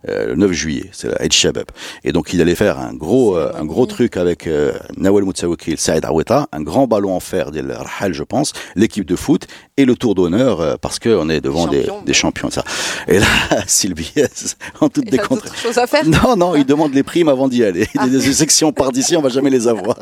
euh, 0.07 0.27
le 0.27 0.35
9 0.35 0.51
juillet, 0.51 0.89
c'est 0.91 1.07
la 1.09 1.23
Eid 1.25 1.33
Shabab. 1.33 1.65
Et 2.03 2.11
donc 2.11 2.33
il 2.33 2.41
allait 2.41 2.55
faire 2.55 2.79
un 2.79 2.93
gros 2.93 3.37
euh, 3.37 3.51
un 3.55 3.65
gros 3.65 3.85
truc 3.85 4.17
avec 4.17 4.47
euh, 4.47 4.73
Nawal 4.97 5.23
Moutsawakil, 5.23 5.77
Saïd 5.77 6.05
Aweta, 6.05 6.47
un 6.51 6.61
grand 6.61 6.87
ballon 6.87 7.13
en 7.15 7.19
fer 7.19 7.51
de 7.51 7.59
Rahal, 7.71 8.13
je 8.13 8.23
pense, 8.23 8.53
l'équipe 8.75 9.05
de 9.05 9.15
foot 9.15 9.47
et 9.77 9.85
le 9.85 9.95
tour 9.95 10.15
d'honneur 10.15 10.61
euh, 10.61 10.75
parce 10.79 10.99
qu'on 10.99 11.29
est 11.29 11.41
devant 11.41 11.67
des, 11.67 11.85
des 12.05 12.13
champions. 12.13 12.49
Ça. 12.49 12.63
Et 13.07 13.19
là, 13.19 13.25
Sylvie, 13.67 14.13
en 14.81 14.89
toute 14.89 15.05
Il 15.05 15.11
des 15.11 15.19
a 15.19 15.23
contre. 15.23 15.43
d'autres 15.45 15.57
choses 15.57 15.77
à 15.77 15.87
faire. 15.87 16.05
Non, 16.05 16.35
non, 16.35 16.55
il 16.55 16.65
demande 16.65 16.93
les 16.93 17.03
primes 17.03 17.29
avant 17.29 17.47
d'y 17.47 17.63
aller. 17.63 17.87
Il 18.29 18.35
dit, 18.35 18.37
si 18.37 18.53
si 18.53 18.63
on 18.63 18.71
part 18.71 18.91
d'ici, 18.91 19.17
on 19.17 19.21
va 19.21 19.29
jamais 19.29 19.49
les 19.49 19.67
avoir. 19.67 19.97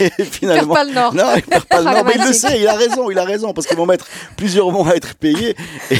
Et 0.00 0.24
finalement, 0.24 0.74
pas 0.74 0.84
le 0.84 0.92
Nord. 0.92 1.14
non, 1.14 1.24
il 1.36 1.42
perd 1.42 1.64
pas 1.64 1.78
le 1.78 1.84
Nord, 1.90 2.04
mais 2.04 2.12
il 2.14 2.18
le 2.18 2.24
Pragmatique. 2.24 2.34
sait, 2.34 2.60
il 2.60 2.66
a 2.66 2.74
raison, 2.74 3.10
il 3.10 3.18
a 3.18 3.24
raison, 3.24 3.52
parce 3.52 3.66
qu'ils 3.66 3.76
vont 3.76 3.86
mettre 3.86 4.06
plusieurs 4.36 4.70
mois 4.70 4.90
à 4.90 4.96
être 4.96 5.14
payés, 5.14 5.56
et, 5.90 5.96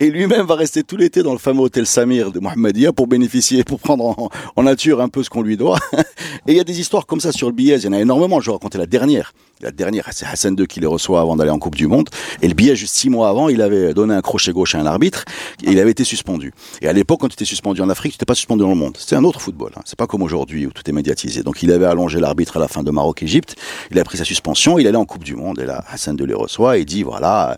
et 0.00 0.10
lui-même 0.10 0.46
va 0.46 0.54
rester 0.54 0.82
tout 0.82 0.96
l'été 0.96 1.22
dans 1.22 1.32
le 1.32 1.38
fameux 1.38 1.60
hôtel 1.60 1.86
Samir 1.86 2.32
de 2.32 2.40
Mohamedia 2.40 2.92
pour 2.92 3.06
bénéficier, 3.06 3.64
pour 3.64 3.80
prendre 3.80 4.04
en, 4.04 4.30
en 4.56 4.62
nature 4.62 5.00
un 5.00 5.08
peu 5.08 5.22
ce 5.22 5.30
qu'on 5.30 5.42
lui 5.42 5.56
doit. 5.56 5.78
Et 6.46 6.52
il 6.52 6.56
y 6.56 6.60
a 6.60 6.64
des 6.64 6.80
histoires 6.80 7.06
comme 7.06 7.20
ça 7.20 7.30
sur 7.30 7.48
le 7.48 7.54
billet, 7.54 7.76
il 7.76 7.84
y 7.84 7.88
en 7.88 7.92
a 7.92 8.00
énormément. 8.00 8.40
Je 8.40 8.46
vais 8.46 8.52
raconter 8.52 8.78
la 8.78 8.86
dernière. 8.86 9.32
La 9.60 9.70
dernière, 9.70 10.08
c'est 10.10 10.26
Hassan 10.26 10.56
II 10.58 10.66
qui 10.66 10.80
les 10.80 10.88
reçoit 10.88 11.20
avant 11.20 11.36
d'aller 11.36 11.50
en 11.50 11.60
Coupe 11.60 11.76
du 11.76 11.86
Monde. 11.86 12.08
Et 12.40 12.48
le 12.48 12.54
billet, 12.54 12.74
juste 12.74 12.96
six 12.96 13.08
mois 13.08 13.28
avant, 13.28 13.48
il 13.48 13.62
avait 13.62 13.94
donné 13.94 14.12
un 14.12 14.20
crochet 14.20 14.50
gauche 14.50 14.74
à 14.74 14.80
un 14.80 14.86
arbitre. 14.86 15.24
Et 15.62 15.70
il 15.70 15.78
avait 15.78 15.92
été 15.92 16.02
suspendu. 16.02 16.52
Et 16.80 16.88
à 16.88 16.92
l'époque, 16.92 17.20
quand 17.20 17.28
tu 17.28 17.34
étais 17.34 17.44
suspendu 17.44 17.80
en 17.80 17.88
Afrique, 17.88 18.12
tu 18.12 18.16
n'étais 18.16 18.26
pas 18.26 18.34
suspendu 18.34 18.62
dans 18.62 18.70
le 18.70 18.74
monde. 18.74 18.96
C'était 18.98 19.14
un 19.14 19.22
autre 19.22 19.40
football. 19.40 19.70
Hein. 19.76 19.82
C'est 19.84 19.96
pas 19.96 20.08
comme 20.08 20.22
aujourd'hui 20.22 20.66
où 20.66 20.72
tout 20.72 20.82
est 20.88 20.92
médiatisé. 20.92 21.44
Donc 21.44 21.62
il 21.62 21.70
avait 21.70 21.86
allongé 21.91 22.19
l'arbitre 22.19 22.57
à 22.57 22.59
la 22.59 22.67
fin 22.67 22.83
de 22.83 22.91
Maroc-Égypte. 22.91 23.55
Il 23.91 23.99
a 23.99 24.03
pris 24.03 24.17
sa 24.17 24.23
suspension. 24.23 24.77
Il 24.79 24.87
allait 24.87 24.97
en 24.97 25.05
Coupe 25.05 25.23
du 25.23 25.35
Monde. 25.35 25.59
Et 25.59 25.65
là, 25.65 25.83
Hassan 25.91 26.17
II 26.19 26.25
les 26.27 26.33
reçoit 26.33 26.77
et 26.77 26.85
dit 26.85 27.03
voilà, 27.03 27.57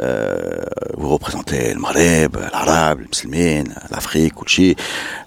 euh, 0.00 0.60
vous 0.96 1.08
représentez 1.08 1.74
le 1.74 1.80
Maghreb, 1.80 2.36
l'Arabe, 2.52 3.00
le 3.00 3.06
Musulman, 3.06 3.64
l'Afrique, 3.90 4.34
كل 4.34 4.48
شيء. 4.48 4.76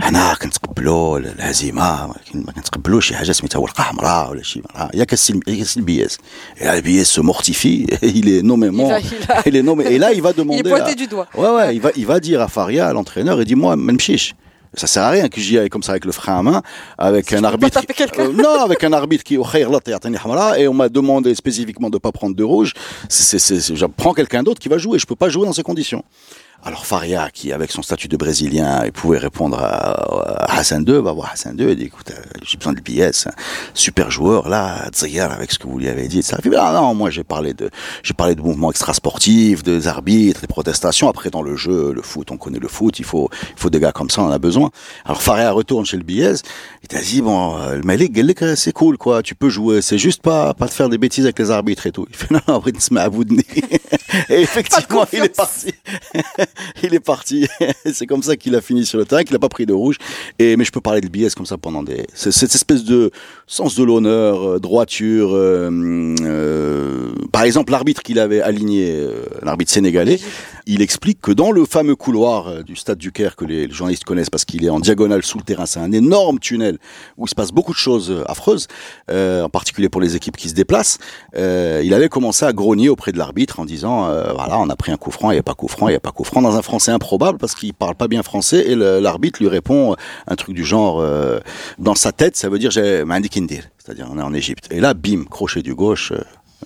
هنا 0.01 0.33
كنتقبلوا 0.41 1.17
الهزيمه 1.19 2.05
ولكن 2.05 2.43
ما 2.45 2.51
كنتقبلوش 2.51 3.07
شي 3.07 3.15
حاجه 3.15 3.31
سميتها 3.31 3.59
ورقه 3.59 3.83
حمراء 3.83 4.29
ولا 4.31 4.43
شي 4.43 4.61
يا 4.93 5.03
كالسي 5.03 5.39
يا 5.47 5.55
كالسي 5.55 5.79
البياس 5.79 6.17
Et 6.59 6.65
là, 6.65 6.75
le 6.75 6.81
billet 6.81 7.03
se 7.03 7.21
mortifie, 7.21 7.85
et 8.01 8.07
il 8.19 8.27
est 8.35 8.41
nommément, 8.41 8.87
Il 8.87 8.93
a- 8.93 8.99
il 8.99 9.31
a- 9.31 9.41
il 9.49 9.55
est 9.55 9.63
nommé. 9.69 9.83
Et 9.93 9.97
là, 10.03 10.09
il 10.17 10.21
va 10.21 10.31
demander. 10.33 10.59
Il 10.59 10.67
est 10.67 10.69
pointé 10.69 10.91
à- 10.91 10.95
du 11.03 11.07
doigt. 11.13 11.27
Ouais, 11.41 11.51
ouais, 11.57 11.75
il 11.75 11.81
va, 11.85 11.89
il 12.01 12.05
va 12.11 12.17
dire 12.19 12.39
à 12.41 12.47
Faria, 12.47 12.83
à 12.87 12.93
l'entraîneur, 12.97 13.35
il 13.41 13.45
dit, 13.51 13.55
moi, 13.63 13.75
même 13.75 13.99
chiche. 14.07 14.27
Ça 14.74 14.86
sert 14.86 15.02
à 15.02 15.10
rien 15.10 15.28
que 15.28 15.40
j'y 15.40 15.58
aille 15.58 15.68
comme 15.70 15.82
ça 15.82 15.92
avec 15.92 16.04
le 16.04 16.12
frein 16.12 16.38
à 16.38 16.42
main, 16.42 16.62
avec 16.98 17.32
un 17.32 17.42
arbitre. 17.44 17.78
Euh, 18.18 18.32
non, 18.32 18.60
avec 18.60 18.84
un 18.84 18.92
arbitre 18.92 19.24
qui, 19.24 19.36
et 20.58 20.68
on 20.68 20.74
m'a 20.74 20.88
demandé 20.88 21.34
spécifiquement 21.34 21.90
de 21.90 21.98
pas 21.98 22.12
prendre 22.12 22.36
de 22.36 22.44
rouge. 22.44 22.74
C'est, 23.08 23.38
c'est, 23.38 23.60
c'est- 23.60 23.74
je 23.76 23.86
prends 23.86 24.12
quelqu'un 24.14 24.42
d'autre 24.42 24.60
qui 24.60 24.68
va 24.68 24.78
jouer. 24.78 24.98
Je 24.98 25.06
peux 25.06 25.16
pas 25.16 25.28
jouer 25.28 25.46
dans 25.46 25.52
ces 25.52 25.62
conditions. 25.62 26.04
Alors 26.64 26.84
Faria, 26.84 27.30
qui 27.30 27.52
avec 27.52 27.70
son 27.70 27.82
statut 27.82 28.08
de 28.08 28.16
Brésilien, 28.16 28.82
il 28.84 28.90
pouvait 28.90 29.18
répondre 29.18 29.58
à, 29.60 30.58
Hassan 30.58 30.84
II, 30.86 31.00
va 31.00 31.12
voir 31.12 31.30
Hassan 31.32 31.56
II, 31.58 31.70
il 31.70 31.76
dit 31.76 31.84
écoute, 31.84 32.10
euh, 32.10 32.20
j'ai 32.42 32.58
besoin 32.58 32.72
de 32.72 32.80
pièces, 32.80 33.28
hein. 33.28 33.32
super 33.74 34.10
joueur 34.10 34.48
là, 34.48 34.90
Ziyar 34.92 35.30
avec 35.30 35.52
ce 35.52 35.58
que 35.58 35.68
vous 35.68 35.78
lui 35.78 35.88
avez 35.88 36.08
dit, 36.08 36.18
etc. 36.18 36.36
Ah 36.58 36.72
non, 36.74 36.94
moi 36.94 37.10
j'ai 37.10 37.22
parlé 37.22 37.54
de, 37.54 37.70
j'ai 38.02 38.12
parlé 38.12 38.34
de 38.34 38.42
mouvements 38.42 38.70
extrasportifs, 38.70 39.62
des 39.62 39.86
arbitres, 39.86 40.40
des 40.40 40.48
protestations. 40.48 41.08
Après 41.08 41.30
dans 41.30 41.42
le 41.42 41.54
jeu, 41.54 41.92
le 41.92 42.02
foot, 42.02 42.32
on 42.32 42.36
connaît 42.36 42.58
le 42.58 42.68
foot, 42.68 42.98
il 42.98 43.04
faut, 43.04 43.30
il 43.32 43.60
faut 43.60 43.70
des 43.70 43.78
gars 43.78 43.92
comme 43.92 44.10
ça, 44.10 44.22
on 44.22 44.26
en 44.26 44.32
a 44.32 44.38
besoin. 44.38 44.70
Alors 45.04 45.22
Faria 45.22 45.52
retourne 45.52 45.86
chez 45.86 45.96
le 45.96 46.02
Biez, 46.02 46.34
il 46.82 46.88
t'a 46.88 47.00
dit 47.00 47.22
bon, 47.22 47.56
euh, 47.56 47.76
le 47.76 47.82
Malik, 47.82 48.18
c'est 48.56 48.72
cool 48.72 48.98
quoi, 48.98 49.22
tu 49.22 49.36
peux 49.36 49.48
jouer, 49.48 49.80
c'est 49.80 49.98
juste 49.98 50.22
pas, 50.22 50.54
pas 50.54 50.66
de 50.66 50.72
faire 50.72 50.88
des 50.88 50.98
bêtises 50.98 51.24
avec 51.24 51.38
les 51.38 51.52
arbitres 51.52 51.86
et 51.86 51.92
tout. 51.92 52.06
Il 52.10 52.16
fait 52.16 52.32
non, 52.32 52.40
non, 52.48 52.60
et 54.28 54.40
effectivement, 54.40 55.04
il 55.12 55.24
est 55.24 55.36
parti. 55.36 55.72
il 56.82 56.94
est 56.94 57.00
parti. 57.00 57.46
c'est 57.92 58.06
comme 58.06 58.22
ça 58.22 58.36
qu'il 58.36 58.54
a 58.54 58.60
fini 58.60 58.86
sur 58.86 58.98
le 58.98 59.04
terrain, 59.04 59.22
qu'il 59.22 59.32
n'a 59.32 59.38
pas 59.38 59.48
pris 59.48 59.66
de 59.66 59.72
rouge. 59.72 59.96
Et 60.38 60.56
mais 60.56 60.64
je 60.64 60.72
peux 60.72 60.80
parler 60.80 61.00
de 61.00 61.08
Bies 61.08 61.28
comme 61.36 61.46
ça 61.46 61.58
pendant 61.58 61.82
des. 61.82 62.06
Cette 62.14 62.54
espèce 62.54 62.84
de 62.84 63.10
sens 63.46 63.74
de 63.74 63.84
l'honneur, 63.84 64.48
euh, 64.48 64.58
droiture. 64.58 65.30
Euh, 65.34 65.70
euh, 66.20 67.12
par 67.32 67.42
exemple, 67.42 67.72
l'arbitre 67.72 68.02
qu'il 68.02 68.18
avait 68.18 68.40
aligné, 68.40 68.94
euh, 68.96 69.24
l'arbitre 69.42 69.72
sénégalais, 69.72 70.20
il 70.68 70.82
explique 70.82 71.20
que 71.22 71.32
dans 71.32 71.50
le 71.50 71.64
fameux 71.64 71.96
couloir 71.96 72.46
euh, 72.46 72.62
du 72.62 72.76
stade 72.76 72.98
du 72.98 73.10
Caire 73.10 73.36
que 73.36 73.46
les, 73.46 73.70
journalistes 73.70 74.04
connaissent 74.04 74.28
parce 74.28 74.44
qu'il 74.44 74.64
est 74.64 74.70
en 74.70 74.80
diagonale 74.80 75.24
sous 75.24 75.38
le 75.38 75.42
terrain, 75.42 75.64
c'est 75.64 75.80
un 75.80 75.92
énorme 75.92 76.38
tunnel 76.38 76.78
où 77.16 77.24
il 77.24 77.28
se 77.28 77.34
passe 77.34 77.52
beaucoup 77.52 77.72
de 77.72 77.78
choses 77.78 78.10
euh, 78.10 78.30
affreuses, 78.30 78.68
euh, 79.10 79.44
en 79.44 79.48
particulier 79.48 79.88
pour 79.88 80.02
les 80.02 80.14
équipes 80.14 80.36
qui 80.36 80.50
se 80.50 80.54
déplacent. 80.54 80.98
Euh, 81.36 81.80
il 81.82 81.94
avait 81.94 82.10
commencé 82.10 82.44
à 82.44 82.52
grogner 82.52 82.90
auprès 82.90 83.12
de 83.12 83.18
l'arbitre 83.18 83.60
en 83.60 83.64
disant 83.64 84.06
euh, 84.06 84.32
voilà, 84.34 84.58
on 84.58 84.68
a 84.68 84.76
pris 84.76 84.92
un 84.92 84.98
coup 84.98 85.10
franc, 85.10 85.30
il 85.30 85.34
n'y 85.34 85.40
a 85.40 85.42
pas 85.42 85.54
coup 85.54 85.68
franc, 85.68 85.88
il 85.88 85.92
n'y 85.92 85.96
a 85.96 86.00
pas 86.00 86.12
coup 86.12 86.24
franc 86.24 86.42
dans 86.42 86.54
un 86.54 86.62
français 86.62 86.92
improbable 86.92 87.38
parce 87.38 87.54
qu'il 87.54 87.72
parle 87.72 87.94
pas 87.94 88.06
bien 88.06 88.22
français 88.22 88.66
et 88.68 88.74
l'arbitre 88.74 89.40
lui 89.40 89.48
répond 89.48 89.96
un 90.26 90.36
truc 90.36 90.54
du 90.54 90.64
genre 90.64 91.00
euh, 91.00 91.40
dans 91.78 91.94
sa 91.94 92.12
tête, 92.12 92.36
ça 92.36 92.50
veut 92.50 92.58
dire 92.58 92.70
j'ai 92.70 93.04
c'est-à-dire 93.78 94.08
on 94.12 94.18
est 94.18 94.22
en 94.22 94.34
Égypte. 94.34 94.68
Et 94.70 94.80
là, 94.80 94.92
bim, 94.92 95.24
crochet 95.24 95.62
du 95.62 95.74
gauche. 95.74 96.12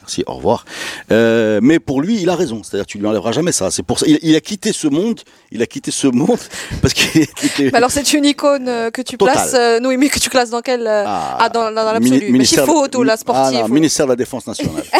Euh, 0.03 0.05
Merci, 0.05 0.25
au 0.27 0.35
revoir. 0.35 0.65
Euh, 1.11 1.61
mais 1.63 1.79
pour 1.79 2.01
lui, 2.01 2.21
il 2.21 2.29
a 2.29 2.35
raison. 2.37 2.63
C'est-à-dire, 2.63 2.87
tu 2.87 2.99
lui 2.99 3.07
enlèveras 3.07 3.33
jamais 3.33 3.53
ça. 3.53 3.71
C'est 3.71 3.83
pour 3.83 3.99
ça. 3.99 4.07
Il, 4.09 4.19
il 4.23 4.35
a 4.37 4.41
quitté 4.41 4.73
ce 4.73 4.89
monde. 4.89 5.21
Il 5.51 5.63
a 5.63 5.67
quitté 5.67 5.91
ce 5.91 6.07
monde 6.09 6.39
parce 6.83 6.95
qu'il 6.95 7.23
était. 7.23 7.65
Mais 7.65 7.75
alors 7.75 7.91
c'est 7.91 8.13
une 8.13 8.25
icône 8.25 8.69
euh, 8.69 8.91
que 8.91 9.03
tu 9.03 9.17
Total. 9.17 9.35
places, 9.35 9.55
euh, 9.55 9.81
oui, 9.85 9.97
mais 9.97 10.09
que 10.09 10.19
tu 10.19 10.29
classes 10.31 10.51
dans 10.51 10.61
quel 10.63 10.87
euh, 10.87 11.05
Ah, 11.07 11.37
Ah, 11.41 11.49
dans, 11.49 11.71
dans, 11.73 11.85
dans 11.85 12.01
mini- 12.01 12.19
l'absolu. 12.21 12.39
Mais 12.39 12.45
foot 12.67 12.95
ou 12.97 13.03
la 13.03 13.13
Ah, 13.15 13.17
sportive. 13.17 13.59
non, 13.61 13.65
ou- 13.67 13.69
ministère 13.69 14.07
de 14.07 14.13
la 14.13 14.17
Défense 14.17 14.47
nationale. 14.47 14.83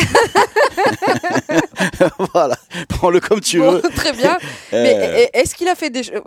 voilà. 2.33 2.57
Prends-le 2.89 3.21
comme 3.21 3.41
tu 3.41 3.59
Bon, 3.59 3.73
veux. 3.73 3.83
très 3.95 4.13
bien. 4.13 4.37
Euh, 4.73 4.83
Mais 4.83 5.25
e- 5.27 5.39
est-ce 5.39 5.55
qu'il 5.55 5.69
a 5.69 5.75
fait 5.75 5.91
des 5.91 6.03
euh, 6.11 6.21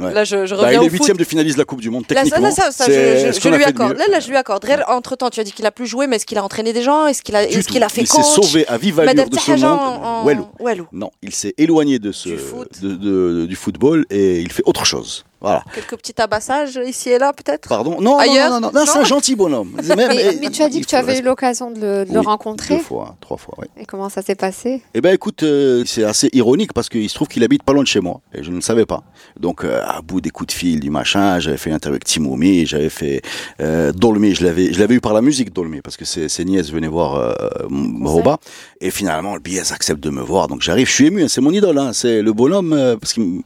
Ouais. 0.00 0.12
Là, 0.12 0.24
je, 0.24 0.46
je 0.46 0.54
bah, 0.54 0.62
reviens 0.62 0.82
il 0.82 0.86
est 0.86 0.90
huitième 0.90 1.16
de 1.16 1.24
finaliste 1.24 1.56
de 1.56 1.60
la 1.62 1.64
Coupe 1.64 1.80
du 1.80 1.90
Monde. 1.90 2.06
Techniquement, 2.06 2.40
là, 2.40 2.50
ça, 2.50 2.70
je, 2.86 3.48
lui 3.48 3.64
accorde. 3.64 3.96
Là, 3.96 4.04
là, 4.10 4.20
je 4.20 4.28
lui 4.28 4.36
accorde. 4.36 4.64
Entre 4.88 5.16
temps, 5.16 5.30
tu 5.30 5.40
as 5.40 5.44
dit 5.44 5.52
qu'il 5.52 5.66
a 5.66 5.70
plus 5.70 5.86
joué, 5.86 6.06
mais 6.06 6.16
est-ce 6.16 6.26
qu'il 6.26 6.38
a 6.38 6.44
entraîné 6.44 6.72
des 6.72 6.82
gens? 6.82 7.06
Est-ce 7.06 7.22
qu'il 7.22 7.36
a, 7.36 7.44
est-ce 7.44 7.68
qu'il 7.68 7.82
a 7.82 7.88
fait 7.88 8.02
il 8.02 8.06
s'est 8.22 8.42
sauvé 8.42 8.66
à 8.68 8.76
vive 8.78 9.00
allure 9.00 9.28
de 9.28 9.36
ce 9.38 9.50
monde. 9.52 10.24
Walou. 10.60 10.86
Non, 10.92 11.10
il 11.22 11.32
s'est 11.32 11.54
éloigné 11.58 11.98
de 11.98 12.12
ce 12.12 12.28
Du 12.30 12.38
foot. 12.38 12.80
de- 12.82 12.94
de- 12.96 13.46
du 13.46 13.56
football 13.56 14.04
et 14.10 14.40
il 14.40 14.50
fait 14.52 14.62
autre 14.66 14.84
chose. 14.84 15.24
Voilà. 15.42 15.64
Quelques 15.74 15.96
petits 15.96 16.14
tabassages 16.14 16.78
ici 16.86 17.10
et 17.10 17.18
là, 17.18 17.32
peut-être 17.32 17.68
Pardon. 17.68 18.00
Non, 18.00 18.18
Ailleurs 18.18 18.50
non, 18.50 18.60
non, 18.60 18.70
non, 18.72 18.80
non, 18.80 18.86
c'est 18.86 18.98
un 18.98 19.04
gentil 19.04 19.34
bonhomme. 19.34 19.76
Mais, 19.96 20.50
tu 20.50 20.62
as 20.62 20.68
dit 20.68 20.80
que 20.80 20.86
tu 20.86 20.94
avais 20.94 21.18
eu 21.18 21.22
l'occasion 21.22 21.70
de 21.70 21.80
le, 21.80 22.04
de 22.04 22.12
le 22.12 22.20
rencontrer. 22.20 22.76
Deux 22.76 22.82
fois, 22.82 23.16
trois 23.20 23.36
fois, 23.36 23.54
oui. 23.58 23.66
Et 23.76 23.84
comment 23.84 24.08
ça 24.08 24.22
s'est 24.22 24.34
passé? 24.36 24.82
Eh 24.94 25.00
ben 25.00 25.12
écoute, 25.12 25.42
euh, 25.42 25.82
c'est 25.84 26.04
assez 26.04 26.28
ironique 26.32 26.72
parce 26.72 26.88
qu'il 26.88 27.08
se 27.08 27.14
trouve 27.14 27.28
qu'il 27.28 27.42
habite 27.42 27.64
pas 27.64 27.72
loin 27.72 27.82
de 27.82 27.88
chez 27.88 28.00
moi 28.00 28.20
et 28.32 28.42
je 28.42 28.50
ne 28.50 28.56
le 28.56 28.60
savais 28.62 28.86
pas. 28.86 29.02
Donc 29.38 29.64
euh, 29.64 29.82
à 29.84 30.00
bout 30.00 30.20
des 30.20 30.30
coups 30.30 30.54
de 30.54 30.58
fil 30.58 30.80
du 30.80 30.90
machin, 30.90 31.40
j'avais 31.40 31.56
fait 31.56 31.70
une 31.70 31.76
interview 31.76 31.94
avec 31.94 32.04
Timoumi, 32.04 32.64
j'avais 32.66 32.88
fait 32.88 33.22
euh, 33.60 33.92
Dolmy, 33.92 34.34
je 34.34 34.44
l'avais 34.44 34.72
je 34.72 34.78
l'avais 34.78 34.94
eu 34.94 35.00
par 35.00 35.12
la 35.12 35.22
musique 35.22 35.52
Dolmy 35.52 35.80
parce 35.80 35.96
que 35.96 36.04
ses, 36.04 36.28
ses 36.28 36.44
nièces 36.44 36.70
venaient 36.70 36.88
voir 36.88 37.16
euh, 37.16 37.32
Moroba 37.68 38.38
et 38.80 38.90
finalement 38.90 39.34
le 39.34 39.40
billet 39.40 39.72
accepte 39.72 40.02
de 40.02 40.10
me 40.10 40.22
voir 40.22 40.48
donc 40.48 40.62
j'arrive, 40.62 40.86
je 40.86 40.92
suis 40.92 41.06
ému, 41.06 41.22
hein, 41.24 41.28
c'est 41.28 41.40
mon 41.40 41.50
idole, 41.50 41.78
hein, 41.78 41.92
c'est 41.92 42.22
le 42.22 42.32
bonhomme 42.32 42.72
euh, 42.72 42.96
parce 42.96 43.12
qu'il 43.12 43.42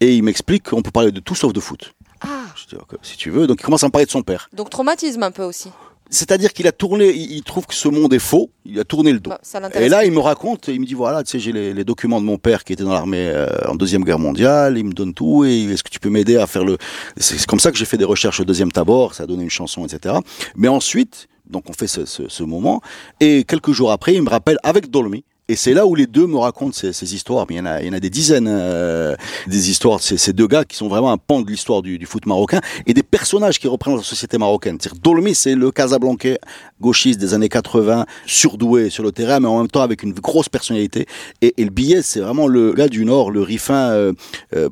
et 0.00 0.16
il 0.16 0.22
m'explique 0.22 0.70
qu'on 0.70 0.82
peut 0.82 0.90
parler 0.90 1.12
de 1.12 1.20
tout 1.20 1.34
sauf 1.34 1.52
de 1.52 1.60
foot. 1.60 1.94
Ah, 2.20 2.44
Je 2.54 2.76
dis 2.76 2.82
si 3.02 3.16
tu 3.16 3.30
veux, 3.30 3.46
donc 3.46 3.60
il 3.60 3.64
commence 3.64 3.84
à 3.84 3.86
me 3.86 3.92
parler 3.92 4.06
de 4.06 4.10
son 4.10 4.22
père. 4.22 4.48
donc 4.52 4.70
traumatisme 4.70 5.22
un 5.22 5.30
peu 5.30 5.42
aussi. 5.42 5.70
C'est-à-dire 6.08 6.52
qu'il 6.52 6.68
a 6.68 6.72
tourné, 6.72 7.10
il, 7.12 7.42
trouve 7.42 7.66
que 7.66 7.74
ce 7.74 7.88
monde 7.88 8.14
est 8.14 8.20
faux, 8.20 8.50
il 8.64 8.78
a 8.78 8.84
tourné 8.84 9.12
le 9.12 9.18
dos. 9.18 9.30
Bah, 9.30 9.40
ça 9.42 9.60
Et 9.74 9.88
là, 9.88 10.04
il 10.04 10.12
me 10.12 10.20
raconte, 10.20 10.68
il 10.68 10.80
me 10.80 10.86
dit 10.86 10.94
voilà, 10.94 11.24
tu 11.24 11.32
sais, 11.32 11.40
j'ai 11.40 11.50
les, 11.50 11.74
les 11.74 11.84
documents 11.84 12.20
de 12.20 12.26
mon 12.26 12.38
père 12.38 12.62
qui 12.62 12.72
était 12.72 12.84
dans 12.84 12.92
l'armée 12.92 13.26
euh, 13.26 13.48
en 13.66 13.74
deuxième 13.74 14.04
guerre 14.04 14.20
mondiale. 14.20 14.78
Il 14.78 14.84
me 14.84 14.92
donne 14.92 15.14
tout 15.14 15.44
et 15.44 15.64
est-ce 15.64 15.82
que 15.82 15.90
tu 15.90 15.98
peux 15.98 16.10
m'aider 16.10 16.36
à 16.36 16.46
faire 16.46 16.64
le 16.64 16.78
C'est 17.16 17.36
c'est 17.38 17.46
comme 17.46 17.58
ça 17.58 17.72
que 17.72 17.78
j'ai 17.78 17.84
fait 17.84 17.98
des 17.98 18.04
recherches 18.04 18.38
au 18.38 18.44
deuxième 18.44 18.70
tabord. 18.70 19.14
Ça 19.14 19.24
a 19.24 19.26
donné 19.26 19.42
une 19.42 19.50
chanson, 19.50 19.84
etc. 19.84 20.14
Mais 20.54 20.68
ensuite, 20.68 21.26
donc 21.50 21.68
on 21.68 21.72
fait 21.72 21.88
ce, 21.88 22.04
ce, 22.04 22.28
ce 22.28 22.42
moment 22.44 22.82
et 23.18 23.42
quelques 23.42 23.72
jours 23.72 23.90
après, 23.90 24.14
il 24.14 24.22
me 24.22 24.30
rappelle 24.30 24.58
avec 24.62 24.90
Dolmy. 24.90 25.24
Et 25.48 25.54
c'est 25.54 25.74
là 25.74 25.86
où 25.86 25.94
les 25.94 26.08
deux 26.08 26.26
me 26.26 26.38
racontent 26.38 26.72
ces, 26.72 27.14
histoires. 27.14 27.46
Il 27.50 27.56
y 27.56 27.60
en 27.60 27.66
a, 27.66 27.80
il 27.80 27.86
y 27.86 27.90
en 27.90 27.92
a 27.92 28.00
des 28.00 28.10
dizaines, 28.10 28.48
euh, 28.48 29.14
des 29.46 29.70
histoires 29.70 30.00
ces, 30.00 30.16
ces 30.16 30.32
deux 30.32 30.48
gars 30.48 30.64
qui 30.64 30.76
sont 30.76 30.88
vraiment 30.88 31.12
un 31.12 31.18
pan 31.18 31.40
de 31.40 31.48
l'histoire 31.48 31.82
du, 31.82 31.98
du 31.98 32.06
foot 32.06 32.26
marocain 32.26 32.60
et 32.84 32.94
des 32.94 33.04
personnages 33.04 33.60
qui 33.60 33.68
représentent 33.68 34.00
la 34.00 34.04
société 34.04 34.38
marocaine. 34.38 34.76
C'est-à-dire 34.80 35.00
Dolmy, 35.00 35.36
c'est 35.36 35.54
le 35.54 35.70
Casablancais 35.70 36.40
gauchiste 36.80 37.20
des 37.20 37.32
années 37.32 37.48
80, 37.48 38.06
surdoué 38.26 38.90
sur 38.90 39.04
le 39.04 39.12
terrain, 39.12 39.38
mais 39.38 39.46
en 39.46 39.58
même 39.58 39.68
temps 39.68 39.82
avec 39.82 40.02
une 40.02 40.14
grosse 40.14 40.48
personnalité. 40.48 41.06
Et, 41.42 41.54
le 41.56 41.70
billet, 41.70 42.02
c'est 42.02 42.20
vraiment 42.20 42.48
le 42.48 42.72
gars 42.72 42.88
du 42.88 43.04
Nord, 43.04 43.30
le 43.30 43.42
rifin, 43.42 43.90
euh, 43.90 44.12
euh, 44.56 44.68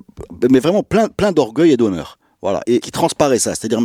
mais 0.50 0.58
vraiment 0.58 0.82
plein, 0.82 1.08
plein 1.08 1.30
d'orgueil 1.30 1.70
et 1.70 1.76
d'honneur. 1.76 2.18
Voilà, 2.42 2.62
et 2.66 2.80
qui 2.80 2.90
transparaît 2.90 3.38
ça, 3.38 3.54
c'est-à-dire. 3.54 3.80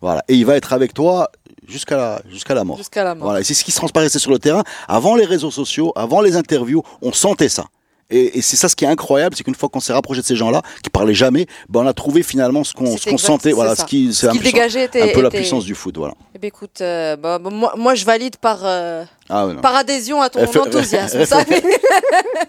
Voilà, 0.00 0.22
et 0.28 0.34
il 0.34 0.46
va 0.46 0.56
être 0.56 0.72
avec 0.72 0.94
toi 0.94 1.28
jusqu'à 1.68 1.96
la, 1.96 2.22
jusqu'à 2.30 2.54
la 2.54 2.64
mort. 2.64 2.76
Jusqu'à 2.78 3.04
la 3.04 3.14
mort. 3.14 3.28
Voilà, 3.28 3.44
c'est 3.44 3.54
ce 3.54 3.62
qui 3.64 3.70
se 3.70 3.76
transparaissait 3.76 4.18
sur 4.18 4.30
le 4.30 4.38
terrain. 4.38 4.62
Avant 4.88 5.14
les 5.16 5.24
réseaux 5.24 5.50
sociaux, 5.50 5.92
avant 5.94 6.20
les 6.20 6.36
interviews, 6.36 6.82
on 7.02 7.12
sentait 7.12 7.48
ça. 7.48 7.66
Et, 8.10 8.38
et 8.38 8.40
c'est 8.42 8.56
ça 8.56 8.70
ce 8.70 8.74
qui 8.76 8.86
est 8.86 8.88
incroyable, 8.88 9.36
c'est 9.36 9.44
qu'une 9.44 9.54
fois 9.54 9.68
qu'on 9.68 9.80
s'est 9.80 9.92
rapproché 9.92 10.22
de 10.22 10.26
ces 10.26 10.34
gens-là, 10.34 10.62
qui 10.82 10.88
parlaient 10.88 11.12
jamais, 11.12 11.44
ben 11.68 11.80
on 11.80 11.86
a 11.86 11.92
trouvé 11.92 12.22
finalement 12.22 12.64
ce 12.64 12.72
qu'on 12.72 12.96
ce 12.96 13.10
qu'on 13.10 13.18
sentait. 13.18 13.52
Voilà, 13.52 13.76
ça. 13.76 13.82
ce 13.82 13.86
qui 13.86 14.14
c'est 14.14 14.20
Ce 14.22 14.26
la 14.28 14.32
qui 14.32 14.38
puissance- 14.38 14.54
dégageait 14.54 14.84
était. 14.86 15.02
un 15.10 15.12
peu 15.12 15.20
la 15.20 15.28
puissance 15.28 15.66
du 15.66 15.74
foot, 15.74 15.94
voilà. 15.98 16.14
Eh 16.34 16.38
bien, 16.38 16.48
écoute, 16.48 16.80
euh, 16.80 17.16
bah, 17.16 17.38
moi, 17.38 17.74
moi, 17.76 17.94
je 17.94 18.06
valide 18.06 18.36
par, 18.38 18.60
euh, 18.64 19.04
Ah 19.28 19.48
par 19.60 19.76
adhésion 19.76 20.22
à 20.22 20.30
ton 20.30 20.38
Elle 20.40 20.48
fait- 20.48 20.58
enthousiasme. 20.58 21.22
ça. 21.26 21.44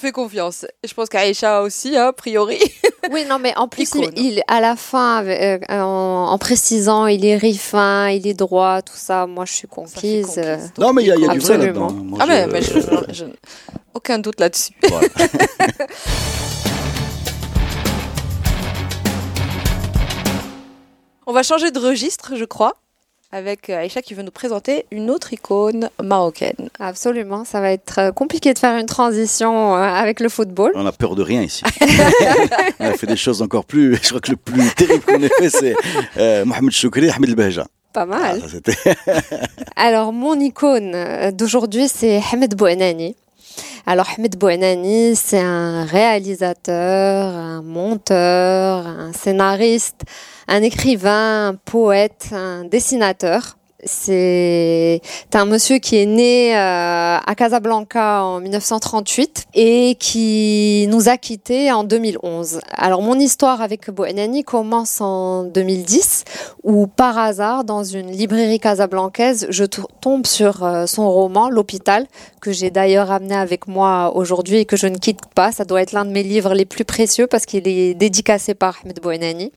fais 0.00 0.12
confiance. 0.12 0.66
Je 0.86 0.92
pense 0.94 1.08
qu'Aïcha 1.08 1.62
aussi, 1.62 1.96
hein, 1.96 2.08
a 2.08 2.12
priori. 2.12 2.58
Oui, 3.10 3.24
non, 3.28 3.38
mais 3.40 3.56
en 3.56 3.66
plus, 3.66 3.90
il, 4.14 4.42
à 4.46 4.60
la 4.60 4.76
fin, 4.76 5.24
euh, 5.24 5.58
en, 5.70 6.28
en 6.30 6.38
précisant, 6.38 7.06
il 7.06 7.24
est 7.24 7.36
rifin, 7.36 8.10
il 8.10 8.26
est 8.26 8.34
droit, 8.34 8.82
tout 8.82 8.92
ça, 8.94 9.26
moi 9.26 9.46
je 9.46 9.52
suis 9.54 9.66
conquise. 9.66 10.26
conquise. 10.26 10.34
euh. 10.38 10.58
Non, 10.78 10.92
mais 10.92 11.02
il 11.02 11.06
y 11.08 11.10
a, 11.10 11.14
il 11.16 11.22
y 11.22 11.24
a 11.24 11.32
du 11.32 11.38
vrai 11.40 11.54
Absolument. 11.54 11.86
là-dedans. 11.86 12.04
Moi, 12.04 12.18
ah, 12.20 12.26
mais, 12.26 12.44
je- 12.44 12.50
mais 12.50 12.62
je- 12.62 12.68
je- 13.08 13.14
je- 13.14 13.24
aucun 13.94 14.18
doute 14.18 14.38
là-dessus. 14.38 14.74
voilà. 14.88 15.08
On 21.26 21.32
va 21.32 21.42
changer 21.42 21.70
de 21.70 21.78
registre, 21.78 22.34
je 22.36 22.44
crois, 22.44 22.74
avec 23.32 23.70
euh, 23.70 23.78
Aïcha 23.78 24.02
qui 24.02 24.14
veut 24.14 24.22
nous 24.22 24.30
présenter 24.32 24.86
une 24.90 25.08
autre 25.10 25.32
icône 25.32 25.88
marocaine. 26.02 26.68
Absolument, 26.80 27.44
ça 27.44 27.60
va 27.60 27.70
être 27.72 27.98
euh, 28.00 28.10
compliqué 28.12 28.52
de 28.52 28.58
faire 28.58 28.76
une 28.76 28.86
transition 28.86 29.76
euh, 29.76 29.80
avec 29.80 30.18
le 30.20 30.28
football. 30.28 30.72
On 30.74 30.84
a 30.86 30.92
peur 30.92 31.14
de 31.14 31.22
rien 31.22 31.42
ici. 31.42 31.62
on 32.80 32.84
a 32.86 32.92
fait 32.94 33.06
des 33.06 33.16
choses 33.16 33.40
encore 33.42 33.64
plus. 33.64 33.96
Je 34.02 34.08
crois 34.08 34.20
que 34.20 34.30
le 34.32 34.36
plus 34.36 34.74
terrible 34.74 35.04
qu'on 35.04 35.22
ait 35.22 35.28
fait, 35.28 35.50
c'est 35.50 35.74
euh, 36.16 36.44
Mohamed 36.44 36.72
Choukri 36.72 37.06
et 37.06 37.10
Ahmed 37.10 37.30
El 37.30 37.36
Bahja. 37.36 37.66
Pas 37.92 38.02
Ah, 38.02 38.06
mal. 38.06 38.40
ça, 38.40 38.46
c'était- 38.48 38.94
Alors, 39.76 40.12
mon 40.12 40.38
icône 40.38 40.96
d'aujourd'hui, 41.32 41.88
c'est 41.88 42.20
Hamed 42.32 42.54
Bouanani. 42.54 43.16
Alors, 43.86 44.06
Hamed 44.16 44.36
Bouanani, 44.36 45.16
c'est 45.16 45.40
un 45.40 45.84
réalisateur, 45.84 47.34
un 47.34 47.62
monteur, 47.62 48.86
un 48.86 49.12
scénariste, 49.12 50.02
un 50.48 50.62
écrivain, 50.62 51.48
un 51.48 51.54
poète, 51.54 52.28
un 52.32 52.64
dessinateur. 52.64 53.56
C'est 53.84 55.00
un 55.34 55.44
monsieur 55.44 55.78
qui 55.78 55.96
est 55.96 56.06
né 56.06 56.54
euh, 56.56 56.58
à 57.24 57.34
Casablanca 57.36 58.24
en 58.24 58.40
1938 58.40 59.46
et 59.54 59.96
qui 59.98 60.86
nous 60.90 61.08
a 61.08 61.16
quittés 61.16 61.70
en 61.72 61.84
2011. 61.84 62.60
Alors 62.72 63.02
mon 63.02 63.18
histoire 63.18 63.60
avec 63.62 63.90
Bouanani 63.90 64.44
commence 64.44 65.00
en 65.00 65.44
2010 65.44 66.24
où 66.62 66.86
par 66.86 67.18
hasard 67.18 67.64
dans 67.64 67.84
une 67.84 68.10
librairie 68.10 68.60
casablancaise 68.60 69.46
je 69.50 69.64
to- 69.64 69.86
tombe 70.00 70.26
sur 70.26 70.62
euh, 70.64 70.86
son 70.86 71.10
roman 71.10 71.48
L'hôpital 71.50 72.06
que 72.40 72.52
j'ai 72.52 72.70
d'ailleurs 72.70 73.10
amené 73.10 73.34
avec 73.34 73.66
moi 73.66 74.12
aujourd'hui 74.14 74.58
et 74.58 74.64
que 74.64 74.76
je 74.76 74.86
ne 74.86 74.96
quitte 74.98 75.20
pas. 75.34 75.52
Ça 75.52 75.64
doit 75.64 75.82
être 75.82 75.92
l'un 75.92 76.04
de 76.04 76.10
mes 76.10 76.22
livres 76.22 76.54
les 76.54 76.64
plus 76.64 76.84
précieux 76.84 77.26
parce 77.26 77.46
qu'il 77.46 77.66
est 77.68 77.94
dédicacé 77.94 78.54
par 78.54 78.78
Ahmed 78.84 79.00
Bouanani. 79.00 79.52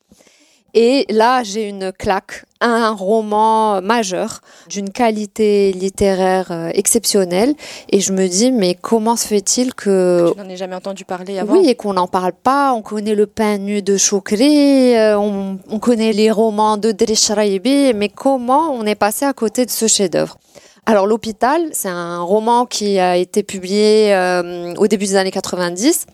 Et 0.76 1.06
là, 1.10 1.44
j'ai 1.44 1.70
une 1.70 1.92
claque, 1.92 2.46
un 2.60 2.92
roman 2.92 3.80
majeur 3.82 4.42
d'une 4.70 4.90
qualité 4.90 5.72
littéraire 5.72 6.48
euh, 6.52 6.72
exceptionnelle. 6.74 7.54
Et 7.92 8.00
je 8.00 8.12
me 8.12 8.28
dis, 8.28 8.52
mais 8.52 8.74
comment 8.74 9.16
se 9.16 9.28
fait-il 9.28 9.76
que 9.76 10.32
Tu 10.34 10.40
n'en 10.40 10.50
ai 10.50 10.58
jamais 10.58 10.76
entendu 10.76 11.06
parler 11.06 11.38
avant? 11.38 11.54
Oui, 11.54 11.70
et 11.70 11.76
qu'on 11.76 11.94
n'en 11.94 12.08
parle 12.08 12.34
pas. 12.34 12.74
On 12.74 12.82
connaît 12.82 13.14
le 13.14 13.28
pain 13.28 13.60
nu 13.60 13.84
de 13.84 13.98
Choukri, 13.98 14.96
euh, 14.96 15.18
on, 15.20 15.60
on 15.70 15.80
connaît 15.80 16.12
les 16.12 16.32
romans 16.32 16.78
de 16.78 16.92
Drish 16.92 17.30
Raibi, 17.30 17.94
mais 17.94 18.10
comment 18.10 18.72
on 18.72 18.86
est 18.86 18.96
passé 18.96 19.26
à 19.26 19.34
côté 19.34 19.66
de 19.66 19.72
ce 19.72 19.88
chef-d'œuvre? 19.88 20.38
Alors, 20.86 21.06
L'hôpital, 21.08 21.62
c'est 21.72 21.88
un 21.90 22.22
roman 22.22 22.66
qui 22.66 23.00
a 23.00 23.16
été 23.16 23.44
publié 23.44 24.14
euh, 24.14 24.74
au 24.78 24.88
début 24.88 25.06
des 25.06 25.16
années 25.16 25.32
90 25.32 26.08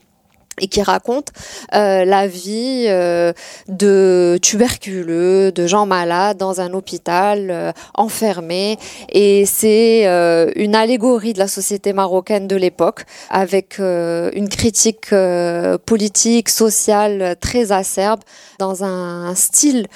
et 0.60 0.68
qui 0.68 0.82
raconte 0.82 1.30
euh, 1.74 2.06
la 2.06 2.28
vie 2.28 2.86
euh, 2.88 3.34
de 3.68 4.39
tuberculeux, 4.42 5.51
de 5.51 5.68
gens 5.68 5.86
malades 5.86 6.38
dans 6.38 6.62
un 6.62 6.74
hôpital 6.74 7.50
euh, 7.50 7.72
enfermés. 7.96 8.78
Et 9.10 9.46
c'est 9.46 10.08
euh, 10.08 10.51
une 10.56 10.75
allégorie 10.75 11.34
de 11.34 11.39
la 11.39 11.48
société 11.48 11.94
marocaine 11.94 12.48
de 12.48 12.56
l'époque, 12.56 13.06
avec 13.30 13.80
euh, 13.80 14.30
une 14.34 14.50
critique 14.50 15.12
euh, 15.13 15.78
politique, 15.78 16.50
sociale 16.50 17.36
très 17.39 17.72
acerbe, 17.72 18.22
dans 18.58 18.84
un 18.84 19.36
style 19.36 19.88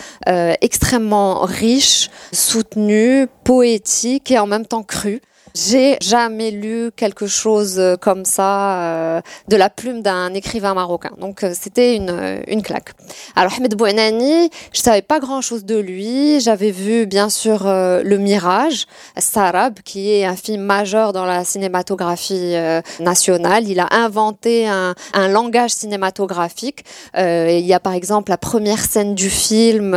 extrêmement 0.62 1.42
riche, 1.42 2.10
soutenu, 2.32 3.28
poétique 3.44 4.32
et 4.32 4.40
en 4.40 4.48
même 4.48 4.66
temps 4.66 4.84
cru. 4.84 5.22
J'ai 5.56 5.98
jamais 6.02 6.50
lu 6.50 6.90
quelque 6.96 7.28
chose 7.28 7.76
euh, 7.78 7.96
comme 7.96 8.26
ça 8.26 8.82
euh, 8.82 9.22
de 9.50 9.56
la 9.56 9.70
plume 9.70 10.02
d'un 10.02 10.34
écrivain 10.34 10.74
marocain. 10.74 11.12
Donc 11.20 11.44
euh, 11.44 11.54
c'était 11.54 11.96
une, 11.96 12.10
euh, 12.10 12.42
une 12.48 12.64
claque. 12.64 12.90
Alors 13.36 13.54
Ahmed 13.56 13.76
Bouenani, 13.76 14.50
je 14.74 14.82
savais 14.82 15.04
pas 15.04 15.20
grand 15.20 15.42
chose 15.42 15.64
de 15.64 15.78
lui. 15.78 16.40
J'avais 16.40 16.72
vu 16.72 17.06
bien 17.06 17.30
sûr 17.30 17.68
euh, 17.68 18.02
Le 18.04 18.18
Mirage, 18.18 18.88
Sarab, 19.18 19.76
qui 19.86 20.12
est 20.12 20.26
un 20.26 20.36
film 20.36 20.64
majeur 20.64 21.14
dans 21.14 21.26
la 21.26 21.44
cinématographie 21.44 22.56
euh, 22.56 22.82
nationale. 23.00 23.68
Il 23.68 23.80
a 23.80 23.90
inventé 23.92 24.68
un, 24.68 24.96
un 25.14 25.28
langage 25.28 25.70
cinématographique. 25.72 26.84
Euh, 27.16 27.50
il 27.52 27.66
y 27.66 27.76
a 27.76 27.80
par 27.80 27.94
exemple 27.94 28.32
la 28.32 28.40
première 28.40 28.84
scène 28.84 29.14
du 29.14 29.30
film, 29.30 29.96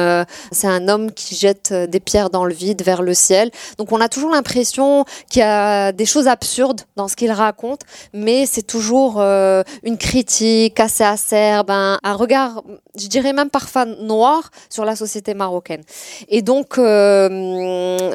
c'est 0.53 0.67
un 0.67 0.89
homme 0.89 1.13
qui 1.13 1.35
jette 1.35 1.73
des 1.73 2.01
pierres 2.01 2.29
dans 2.29 2.45
le 2.45 2.53
vide 2.53 2.83
vers 2.83 3.01
le 3.01 3.15
ciel. 3.15 3.51
Donc 3.79 3.93
on 3.93 4.03
a 4.03 4.11
toujours 4.11 4.31
l'impression 4.31 5.07
qu'il 5.31 5.41
y 5.41 5.43
a 5.43 5.46
des 5.93 6.07
choses 6.07 6.29
absurdes 6.29 6.83
dans 6.97 7.09
ce 7.09 7.17
qu'il 7.17 7.31
raconte, 7.31 7.83
mais 8.13 8.47
c'est 8.47 8.67
toujours 8.67 9.21
euh, 9.21 9.63
une 9.83 9.99
critique 9.99 10.81
assez 10.81 11.05
acerbe, 11.05 11.71
un, 11.71 11.99
regard, 12.15 12.63
je 12.99 13.07
dirais 13.07 13.33
même 13.33 13.51
parfois 13.51 13.85
noir 13.85 14.51
sur 14.71 14.85
la 14.85 14.97
société 14.97 15.35
marocaine. 15.35 15.83
Et 16.29 16.43
donc 16.43 16.79
euh, 16.79 17.29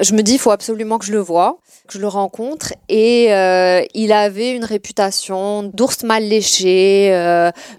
je 0.01 0.13
me 0.13 0.21
dis, 0.21 0.33
il 0.33 0.39
faut 0.39 0.51
absolument 0.51 0.97
que 0.97 1.05
je 1.05 1.11
le 1.11 1.19
voie, 1.19 1.59
que 1.87 1.93
je 1.93 1.99
le 1.99 2.07
rencontre. 2.07 2.73
Et 2.89 3.33
euh, 3.33 3.83
il 3.93 4.11
avait 4.11 4.55
une 4.55 4.65
réputation 4.65 5.63
d'ours 5.63 6.03
mal 6.03 6.23
léché. 6.23 7.07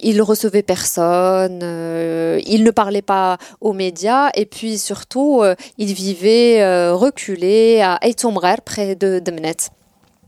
il 0.01 0.23
recevait 0.23 0.63
personne. 0.63 1.61
il 2.47 2.65
ne 2.65 2.71
parlait 2.71 3.03
pas 3.03 3.39
aux 3.61 3.73
médias. 3.73 4.31
Et 4.35 4.47
puis 4.47 4.79
surtout, 4.79 5.43
il 5.79 5.93
vivait 5.93 6.91
reculé 6.91 7.81
à 7.81 7.99
Eitomrer, 8.03 8.57
près 8.65 8.95
de, 8.95 9.19
de 9.19 9.31
minutes. 9.43 9.71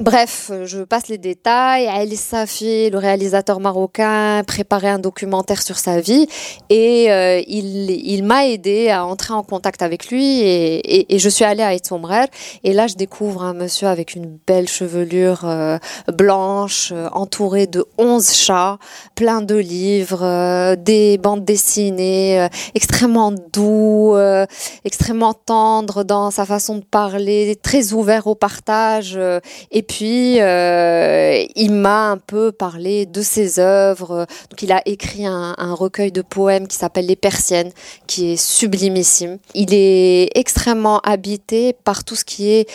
Bref, 0.01 0.51
euh, 0.51 0.67
je 0.67 0.81
passe 0.81 1.07
les 1.07 1.19
détails. 1.19 1.87
Ali 1.87 2.17
Safi, 2.17 2.91
le 2.91 2.99
réalisateur 2.99 3.61
marocain, 3.61 4.43
préparait 4.45 4.89
un 4.89 4.99
documentaire 4.99 5.63
sur 5.63 5.79
sa 5.79 6.01
vie 6.01 6.27
et 6.69 7.13
euh, 7.13 7.41
il, 7.47 8.25
m'a 8.25 8.45
aidé 8.49 8.91
à 8.91 9.07
entrer 9.07 9.35
en 9.35 9.45
contact 9.45 9.83
avec 9.83 10.09
lui 10.09 10.41
et, 10.43 11.07
je 11.17 11.29
suis 11.29 11.45
allée 11.45 11.63
à 11.63 11.75
Etzomrer 11.75 12.27
et 12.65 12.73
là 12.73 12.89
je 12.89 12.97
découvre 12.97 13.45
un 13.45 13.55
monsieur 13.55 13.87
avec 13.87 14.17
une 14.17 14.37
belle 14.49 14.67
chevelure 14.67 15.43
euh, 15.45 15.79
blanche, 16.13 16.93
entouré 17.13 17.69
de 17.69 17.85
11 17.97 18.33
chats, 18.33 18.79
plein 19.15 19.43
de 19.43 19.55
livres, 19.55 20.75
des 20.75 21.19
bandes 21.19 21.45
dessinées, 21.45 22.49
extrêmement 22.75 23.33
doux, 23.53 24.17
extrêmement 24.85 25.35
tendre 25.35 26.03
dans 26.03 26.33
sa 26.33 26.45
façon 26.45 26.79
de 26.79 26.85
parler, 26.85 27.57
très 27.63 27.93
ouvert 27.93 28.27
au 28.27 28.35
partage 28.35 29.17
et 29.71 29.84
puis, 29.85 30.41
euh, 30.41 31.45
il 31.55 31.73
m'a 31.73 32.11
un 32.11 32.19
peu 32.19 32.53
parlé 32.53 33.07
de 33.07 33.23
ses 33.23 33.59
œuvres. 33.61 34.27
Donc, 34.51 34.63
il 34.63 34.73
a 34.73 34.83
écrit 34.87 35.27
un, 35.27 35.55
un 35.57 35.75
recueil 35.75 36.11
de 36.11 36.23
poèmes 36.23 36.67
qui 36.67 36.77
s'appelle 36.77 37.07
Les 37.07 37.17
Persiennes, 37.17 37.71
qui 38.07 38.33
est 38.33 38.37
sublimissime. 38.37 39.39
Il 39.55 39.73
est 39.73 40.37
extrêmement 40.37 40.99
habité 41.01 41.73
par 41.73 42.05
tout 42.05 42.17
ce 42.17 42.25
qui 42.25 42.51
est 42.51 42.69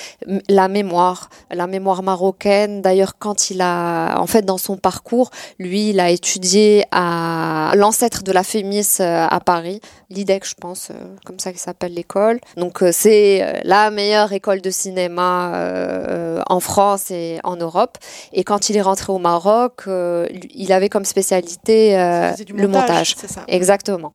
la 0.48 0.68
mémoire, 0.68 1.30
la 1.52 1.68
mémoire 1.68 2.02
marocaine. 2.04 2.82
D'ailleurs, 2.82 3.18
quand 3.20 3.50
il 3.50 3.62
a, 3.62 4.20
en 4.20 4.28
fait, 4.28 4.44
dans 4.44 4.58
son 4.58 4.78
parcours, 4.78 5.32
lui, 5.60 5.90
il 5.90 6.00
a 6.00 6.10
étudié 6.10 6.86
à 6.92 7.74
l'ancêtre 7.76 8.24
de 8.24 8.32
la 8.32 8.44
Fémis 8.44 8.98
euh, 9.00 9.28
à 9.30 9.40
Paris, 9.40 9.82
l'IDEC, 10.10 10.48
je 10.48 10.56
pense, 10.56 10.90
euh, 10.92 10.94
comme 11.26 11.40
ça 11.40 11.52
qu'il 11.52 11.60
s'appelle 11.60 11.94
l'école. 11.94 12.40
Donc, 12.58 12.84
c'est 12.92 13.62
la 13.64 13.92
meilleure 13.92 14.32
école 14.34 14.62
de 14.62 14.70
cinéma 14.70 16.44
en 16.48 16.60
France 16.60 16.99
et 17.12 17.40
en 17.44 17.56
Europe. 17.56 17.98
Et 18.34 18.44
quand 18.44 18.70
il 18.70 18.78
est 18.78 18.82
rentré 18.82 19.12
au 19.12 19.18
Maroc, 19.18 19.84
euh, 19.88 20.28
il 20.54 20.72
avait 20.72 20.90
comme 20.90 21.06
spécialité 21.06 21.98
euh, 21.98 22.32
le 22.54 22.68
montage. 22.68 23.16
Ça. 23.16 23.44
Exactement. 23.48 24.14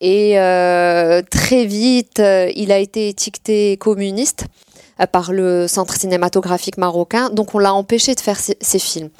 Et 0.00 0.38
euh, 0.38 1.22
très 1.30 1.66
vite, 1.66 2.22
il 2.54 2.72
a 2.72 2.78
été 2.78 3.08
étiqueté 3.08 3.76
communiste 3.76 4.46
par 5.12 5.32
le 5.32 5.66
Centre 5.66 5.94
cinématographique 5.94 6.78
marocain, 6.78 7.30
donc 7.30 7.54
on 7.54 7.58
l'a 7.58 7.74
empêché 7.74 8.14
de 8.14 8.20
faire 8.20 8.38
ses, 8.38 8.56
ses 8.60 8.78
films. 8.78 9.10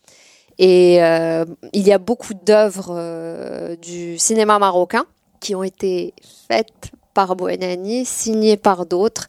Et 0.60 1.02
euh, 1.02 1.46
il 1.72 1.88
y 1.88 1.92
a 1.92 1.96
beaucoup 1.96 2.34
d'œuvres 2.34 2.92
euh, 2.94 3.76
du 3.76 4.18
cinéma 4.18 4.58
marocain 4.58 5.06
qui 5.40 5.54
ont 5.54 5.62
été 5.62 6.12
faites 6.48 6.90
par 7.14 7.34
Bouenani, 7.34 8.04
signées 8.04 8.58
par 8.58 8.84
d'autres, 8.84 9.26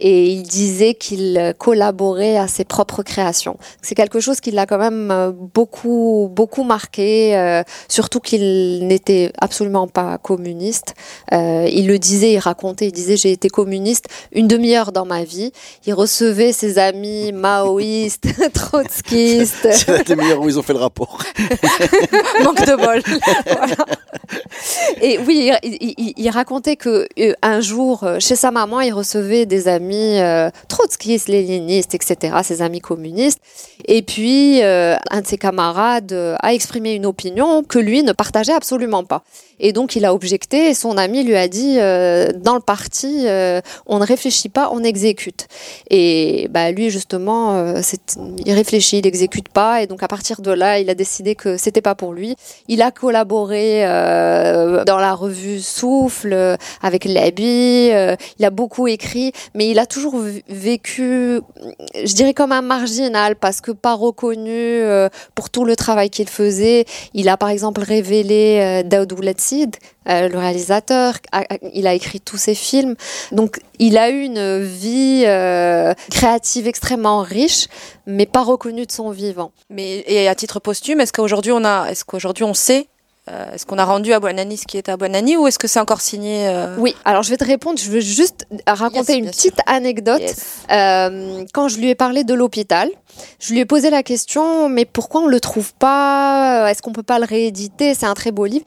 et 0.00 0.26
il 0.30 0.42
disait 0.42 0.94
qu'il 0.94 1.54
collaborait 1.58 2.36
à 2.38 2.48
ses 2.48 2.64
propres 2.64 3.02
créations. 3.02 3.58
C'est 3.82 3.94
quelque 3.94 4.18
chose 4.20 4.40
qui 4.40 4.50
l'a 4.50 4.66
quand 4.66 4.78
même 4.78 5.10
euh, 5.10 5.30
beaucoup, 5.32 6.28
beaucoup 6.32 6.64
marqué, 6.64 7.36
euh, 7.36 7.62
surtout 7.88 8.20
qu'il 8.20 8.86
n'était 8.86 9.32
absolument 9.38 9.86
pas 9.88 10.18
communiste. 10.18 10.94
Euh, 11.32 11.68
il 11.70 11.86
le 11.86 11.98
disait, 11.98 12.32
il 12.32 12.38
racontait, 12.38 12.86
il 12.86 12.92
disait 12.92 13.16
j'ai 13.16 13.32
été 13.32 13.48
communiste 13.48 14.06
une 14.32 14.48
demi-heure 14.48 14.92
dans 14.92 15.04
ma 15.04 15.22
vie. 15.24 15.52
Il 15.86 15.94
recevait 15.94 16.52
ses 16.52 16.78
amis 16.78 17.32
maoïstes, 17.32 18.28
trotskistes. 18.54 19.68
C'est 19.72 19.88
la 19.88 20.02
demi-heure 20.02 20.40
où 20.40 20.48
ils 20.48 20.58
ont 20.58 20.62
fait 20.62 20.72
le 20.72 20.78
rapport. 20.78 21.22
Manque 22.42 22.64
de 22.66 22.76
bol. 22.76 23.02
Voilà. 23.46 23.76
Et 25.02 25.18
oui, 25.26 25.50
il, 25.62 26.14
il- 26.16 26.30
racontait 26.30 26.76
que 26.76 27.08
un 27.42 27.60
jour, 27.60 28.04
chez 28.20 28.36
sa 28.36 28.52
maman, 28.52 28.80
il 28.80 28.92
recevait 28.92 29.44
des 29.46 29.66
amis 29.66 29.89
euh, 29.94 30.50
trotskistes, 30.68 31.28
léninistes, 31.28 31.94
etc., 31.94 32.36
ses 32.42 32.62
amis 32.62 32.80
communistes. 32.80 33.40
Et 33.86 34.02
puis, 34.02 34.62
euh, 34.62 34.96
un 35.10 35.20
de 35.20 35.26
ses 35.26 35.38
camarades 35.38 36.12
euh, 36.12 36.36
a 36.40 36.54
exprimé 36.54 36.94
une 36.94 37.06
opinion 37.06 37.62
que 37.62 37.78
lui 37.78 38.02
ne 38.02 38.12
partageait 38.12 38.52
absolument 38.52 39.04
pas. 39.04 39.22
Et 39.58 39.72
donc, 39.72 39.96
il 39.96 40.04
a 40.04 40.14
objecté 40.14 40.72
son 40.74 40.96
ami 40.96 41.22
lui 41.22 41.36
a 41.36 41.48
dit, 41.48 41.76
euh, 41.78 42.28
dans 42.34 42.54
le 42.54 42.60
parti, 42.60 43.26
on 43.86 43.98
ne 43.98 44.04
réfléchit 44.04 44.48
pas, 44.48 44.70
on 44.72 44.82
exécute. 44.82 45.48
Et 45.90 46.48
bah, 46.50 46.70
lui, 46.70 46.88
justement, 46.88 47.74
il 48.38 48.52
réfléchit, 48.52 48.98
il 48.98 49.04
n'exécute 49.04 49.50
pas. 49.50 49.82
Et 49.82 49.86
donc, 49.86 50.02
à 50.02 50.08
partir 50.08 50.40
de 50.40 50.50
là, 50.50 50.78
il 50.78 50.88
a 50.88 50.94
décidé 50.94 51.34
que 51.34 51.58
c'était 51.58 51.82
pas 51.82 51.94
pour 51.94 52.14
lui. 52.14 52.36
Il 52.68 52.80
a 52.80 52.90
collaboré 52.90 53.82
dans 53.82 54.98
la 54.98 55.12
revue 55.12 55.60
Souffle 55.60 56.56
avec 56.80 57.04
Labi. 57.04 57.90
il 58.38 58.44
a 58.44 58.50
beaucoup 58.50 58.88
écrit, 58.88 59.32
mais 59.54 59.68
il 59.68 59.78
a 59.80 59.86
toujours 59.86 60.16
vécu, 60.48 61.40
je 61.94 62.14
dirais 62.14 62.34
comme 62.34 62.52
un 62.52 62.62
marginal 62.62 63.34
parce 63.34 63.60
que 63.60 63.72
pas 63.72 63.94
reconnu 63.94 64.50
euh, 64.50 65.08
pour 65.34 65.50
tout 65.50 65.64
le 65.64 65.74
travail 65.74 66.10
qu'il 66.10 66.28
faisait. 66.28 66.84
Il 67.14 67.28
a 67.28 67.36
par 67.36 67.48
exemple 67.48 67.80
révélé 67.80 68.60
euh, 68.60 68.82
Daoud 68.86 69.12
Ouletsid, 69.12 69.76
euh, 70.08 70.28
le 70.28 70.38
réalisateur. 70.38 71.14
Il 71.72 71.86
a 71.86 71.94
écrit 71.94 72.20
tous 72.20 72.36
ses 72.36 72.54
films. 72.54 72.94
Donc 73.32 73.60
il 73.78 73.96
a 73.98 74.10
eu 74.10 74.20
une 74.22 74.62
vie 74.62 75.24
créative 76.10 76.68
extrêmement 76.68 77.22
riche, 77.22 77.66
mais 78.06 78.26
pas 78.26 78.42
reconnue 78.42 78.86
de 78.86 78.92
son 78.92 79.10
vivant. 79.10 79.52
Mais 79.70 80.04
et 80.06 80.28
à 80.28 80.34
titre 80.34 80.60
posthume, 80.60 81.00
est-ce 81.00 81.12
qu'aujourd'hui 81.12 81.52
on 81.52 81.64
a, 81.64 81.88
est-ce 81.90 82.04
qu'aujourd'hui 82.04 82.44
on 82.44 82.54
sait, 82.54 82.88
euh, 83.30 83.52
est-ce 83.52 83.64
qu'on 83.66 83.78
a 83.78 83.84
rendu 83.84 84.12
à 84.12 84.20
Bouanani 84.20 84.56
ce 84.56 84.66
qui 84.66 84.76
était 84.78 84.90
à 84.92 84.96
Bouanani 84.96 85.36
ou 85.36 85.46
est-ce 85.46 85.58
que 85.58 85.68
c'est 85.68 85.78
encore 85.80 86.00
signé 86.00 86.48
euh, 86.48 86.76
Oui, 86.78 86.94
alors 87.04 87.22
je 87.22 87.30
vais 87.30 87.36
te 87.36 87.44
répondre. 87.44 87.78
Je 87.78 87.90
veux 87.90 88.00
juste 88.00 88.46
raconter 88.66 89.12
Yes, 89.14 89.18
une 89.24 89.30
petite 89.30 89.58
anecdote. 89.66 90.20
yes. 90.20 90.56
Euh, 90.70 91.44
quand 91.52 91.68
je 91.68 91.78
lui 91.78 91.88
ai 91.90 91.94
parlé 91.94 92.24
de 92.24 92.34
l'hôpital, 92.34 92.88
je 93.38 93.52
lui 93.52 93.60
ai 93.60 93.64
posé 93.64 93.90
la 93.90 94.02
question, 94.02 94.68
mais 94.68 94.84
pourquoi 94.84 95.22
on 95.22 95.26
le 95.26 95.40
trouve 95.40 95.72
pas? 95.74 96.66
Est-ce 96.70 96.82
qu'on 96.82 96.92
peut 96.92 97.02
pas 97.02 97.18
le 97.18 97.24
rééditer? 97.26 97.94
C'est 97.94 98.06
un 98.06 98.14
très 98.14 98.32
beau 98.32 98.46
livre. 98.46 98.64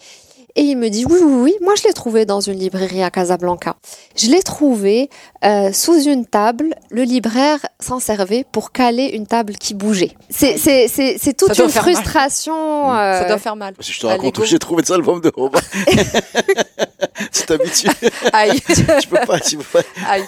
Et 0.56 0.62
il 0.62 0.78
me 0.78 0.90
dit 0.90 1.04
oui, 1.10 1.18
oui, 1.20 1.34
oui. 1.42 1.56
Moi, 1.62 1.74
je 1.76 1.88
l'ai 1.88 1.94
trouvé 1.94 2.26
dans 2.26 2.40
une 2.40 2.60
librairie 2.60 3.02
à 3.02 3.10
Casablanca. 3.10 3.76
Je 4.16 4.30
l'ai 4.30 4.44
trouvé 4.44 5.10
euh, 5.44 5.74
sous 5.74 6.00
une 6.04 6.28
table. 6.28 6.76
Le 6.92 7.02
libraire 7.04 7.58
s'en 7.80 8.00
servait 8.00 8.46
pour 8.52 8.72
caler 8.72 9.06
une 9.14 9.26
table 9.26 9.54
qui 9.56 9.74
bougeait. 9.74 10.12
C'est 10.30 10.58
c'est 10.60 10.88
c'est 10.88 11.18
c'est 11.20 11.34
toute 11.34 11.58
une 11.58 11.70
frustration. 11.70 12.94
euh, 12.94 13.20
Ça 13.22 13.26
doit 13.28 13.40
faire 13.40 13.56
mal. 13.56 13.74
Si 13.80 13.94
je 13.94 14.00
te 14.02 14.06
raconte 14.06 14.38
où 14.38 14.44
j'ai 14.46 14.60
trouvé 14.60 14.84
de 14.84 14.88
ça, 14.88 14.94
l'album 14.94 15.22
de 15.28 15.32
Robin. 15.36 15.60
tu 17.34 17.46
t'habitues. 17.46 17.88
Aïe. 18.34 18.60
je 18.70 19.08
peux 19.08 19.26
pas, 19.26 19.38
je 19.40 19.58
peux 19.58 19.64
pas. 19.64 19.82
Aïe. 20.10 20.24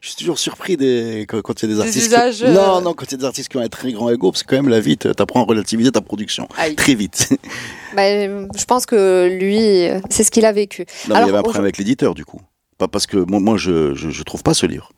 Je 0.00 0.08
suis 0.08 0.16
toujours 0.16 0.38
surpris 0.38 0.76
des, 0.76 1.26
quand, 1.28 1.40
quand 1.42 1.62
il 1.62 1.68
y 1.68 1.72
a 1.72 1.74
des 1.74 1.80
Des 1.80 1.86
artistes. 1.86 2.06
usages, 2.06 2.36
qui... 2.38 2.50
Non, 2.50 2.80
non, 2.80 2.94
quand 2.94 3.06
il 3.06 3.12
y 3.12 3.14
a 3.14 3.18
des 3.18 3.24
artistes 3.24 3.48
qui 3.48 3.56
ont 3.56 3.60
un 3.62 3.68
très 3.68 3.92
grand 3.92 4.10
ego, 4.10 4.30
parce 4.32 4.42
que 4.42 4.48
quand 4.50 4.56
même, 4.56 4.68
la 4.68 4.80
vie, 4.80 4.96
t'apprends 4.96 5.42
à 5.42 5.46
relativiser 5.46 5.92
ta 5.92 6.00
production. 6.00 6.48
Aïe. 6.56 6.74
Très 6.76 6.94
vite. 6.94 7.28
Ben, 7.94 8.48
je 8.56 8.64
pense 8.64 8.86
que 8.86 9.28
lui, 9.38 9.88
c'est 10.10 10.24
ce 10.24 10.30
qu'il 10.30 10.44
a 10.44 10.52
vécu. 10.52 10.82
Non, 10.82 10.86
mais 10.86 10.94
il 11.06 11.10
y 11.10 11.16
Alors, 11.16 11.28
avait 11.28 11.38
un 11.38 11.42
problème 11.42 11.64
avec 11.64 11.78
l'éditeur, 11.78 12.14
du 12.14 12.24
coup. 12.24 12.40
Pas 12.78 12.88
parce 12.88 13.06
que 13.06 13.16
moi, 13.16 13.40
moi 13.40 13.56
je, 13.56 13.94
je, 13.94 14.10
je 14.10 14.22
trouve 14.22 14.42
pas 14.42 14.52
ce 14.54 14.66
livre. 14.66 14.90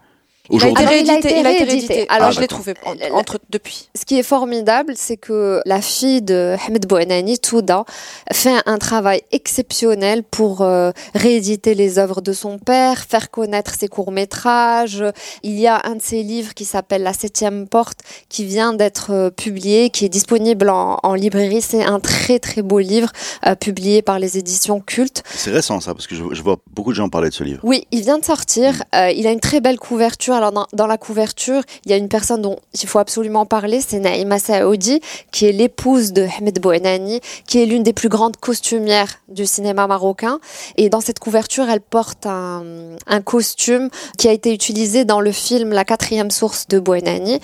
Il 0.50 0.54
a 0.54 0.56
Aujourd'hui, 0.56 0.74
Ah 0.78 0.82
il 0.82 0.86
a 0.86 0.90
réédité. 0.90 1.18
été 1.18 1.40
Il 1.40 1.46
a 1.46 1.50
été 1.52 1.64
réédité. 1.64 1.92
réédité. 1.94 2.06
Alors, 2.08 2.32
je 2.32 2.40
l'ai 2.40 2.48
trouvé 2.48 2.74
en- 2.84 2.94
entre 3.18 3.38
depuis. 3.50 3.88
Ce 3.94 4.04
qui 4.04 4.18
est 4.18 4.22
formidable, 4.22 4.94
c'est 4.96 5.16
que 5.16 5.60
la 5.66 5.80
fille 5.82 6.22
de 6.22 6.56
Ahmed 6.66 6.86
Bouanani, 6.86 7.38
Touda, 7.38 7.84
fait 8.32 8.56
un 8.66 8.78
travail 8.78 9.20
exceptionnel 9.32 10.22
pour 10.22 10.62
euh, 10.62 10.90
rééditer 11.14 11.74
les 11.74 11.98
œuvres 11.98 12.20
de 12.20 12.32
son 12.32 12.58
père, 12.58 12.98
faire 13.04 13.30
connaître 13.30 13.74
ses 13.78 13.88
courts-métrages. 13.88 15.04
Il 15.42 15.58
y 15.58 15.66
a 15.66 15.80
un 15.84 15.96
de 15.96 16.02
ses 16.02 16.22
livres 16.22 16.54
qui 16.54 16.64
s'appelle 16.64 17.02
La 17.02 17.12
septième 17.12 17.66
porte, 17.68 18.00
qui 18.28 18.44
vient 18.44 18.72
d'être 18.72 19.12
euh, 19.12 19.30
publié, 19.30 19.90
qui 19.90 20.04
est 20.04 20.08
disponible 20.08 20.70
en, 20.70 20.98
en 21.02 21.14
librairie. 21.14 21.60
C'est 21.62 21.84
un 21.84 22.00
très 22.00 22.38
très 22.38 22.62
beau 22.62 22.78
livre 22.78 23.10
euh, 23.46 23.54
publié 23.54 24.02
par 24.02 24.18
les 24.18 24.38
éditions 24.38 24.80
Cultes. 24.80 25.22
c'est 25.34 25.50
récent 25.50 25.80
ça, 25.80 25.94
parce 25.94 26.06
que 26.06 26.14
je, 26.14 26.22
je 26.32 26.42
vois 26.42 26.56
beaucoup 26.72 26.90
de 26.90 26.96
gens 26.96 27.08
parler 27.08 27.28
de 27.28 27.34
ce 27.34 27.44
livre. 27.44 27.60
Oui, 27.64 27.86
il 27.90 28.00
vient 28.02 28.18
de 28.18 28.24
sortir. 28.24 28.82
Euh, 28.94 29.10
il 29.10 29.26
a 29.26 29.30
une 29.32 29.40
très 29.40 29.60
belle 29.60 29.78
couverture. 29.78 30.37
Alors 30.38 30.66
dans, 30.72 30.86
la 30.86 30.98
couverture, 30.98 31.62
il 31.84 31.90
y 31.90 31.94
a 31.94 31.96
une 31.96 32.08
personne 32.08 32.42
dont 32.42 32.60
il 32.80 32.88
faut 32.88 33.00
absolument 33.00 33.44
parler, 33.44 33.80
c'est 33.80 33.98
Naïma 33.98 34.38
Saoudi, 34.38 35.00
qui 35.32 35.46
est 35.46 35.52
l'épouse 35.52 36.12
de 36.12 36.28
Ahmed 36.38 36.60
Bouenani, 36.60 37.20
qui 37.48 37.60
est 37.60 37.66
l'une 37.66 37.82
des 37.82 37.92
plus 37.92 38.08
grandes 38.08 38.36
costumières 38.36 39.18
du 39.26 39.46
cinéma 39.46 39.88
marocain. 39.88 40.38
Et 40.76 40.90
dans 40.90 41.00
cette 41.00 41.18
couverture, 41.18 41.68
elle 41.68 41.80
porte 41.80 42.24
un, 42.26 43.20
costume 43.24 43.90
qui 44.16 44.28
a 44.28 44.32
été 44.32 44.54
utilisé 44.54 45.04
dans 45.04 45.20
le 45.20 45.32
film 45.32 45.70
La 45.70 45.84
quatrième 45.84 46.30
source 46.30 46.68
de 46.68 46.78
Bouenani. 46.78 47.40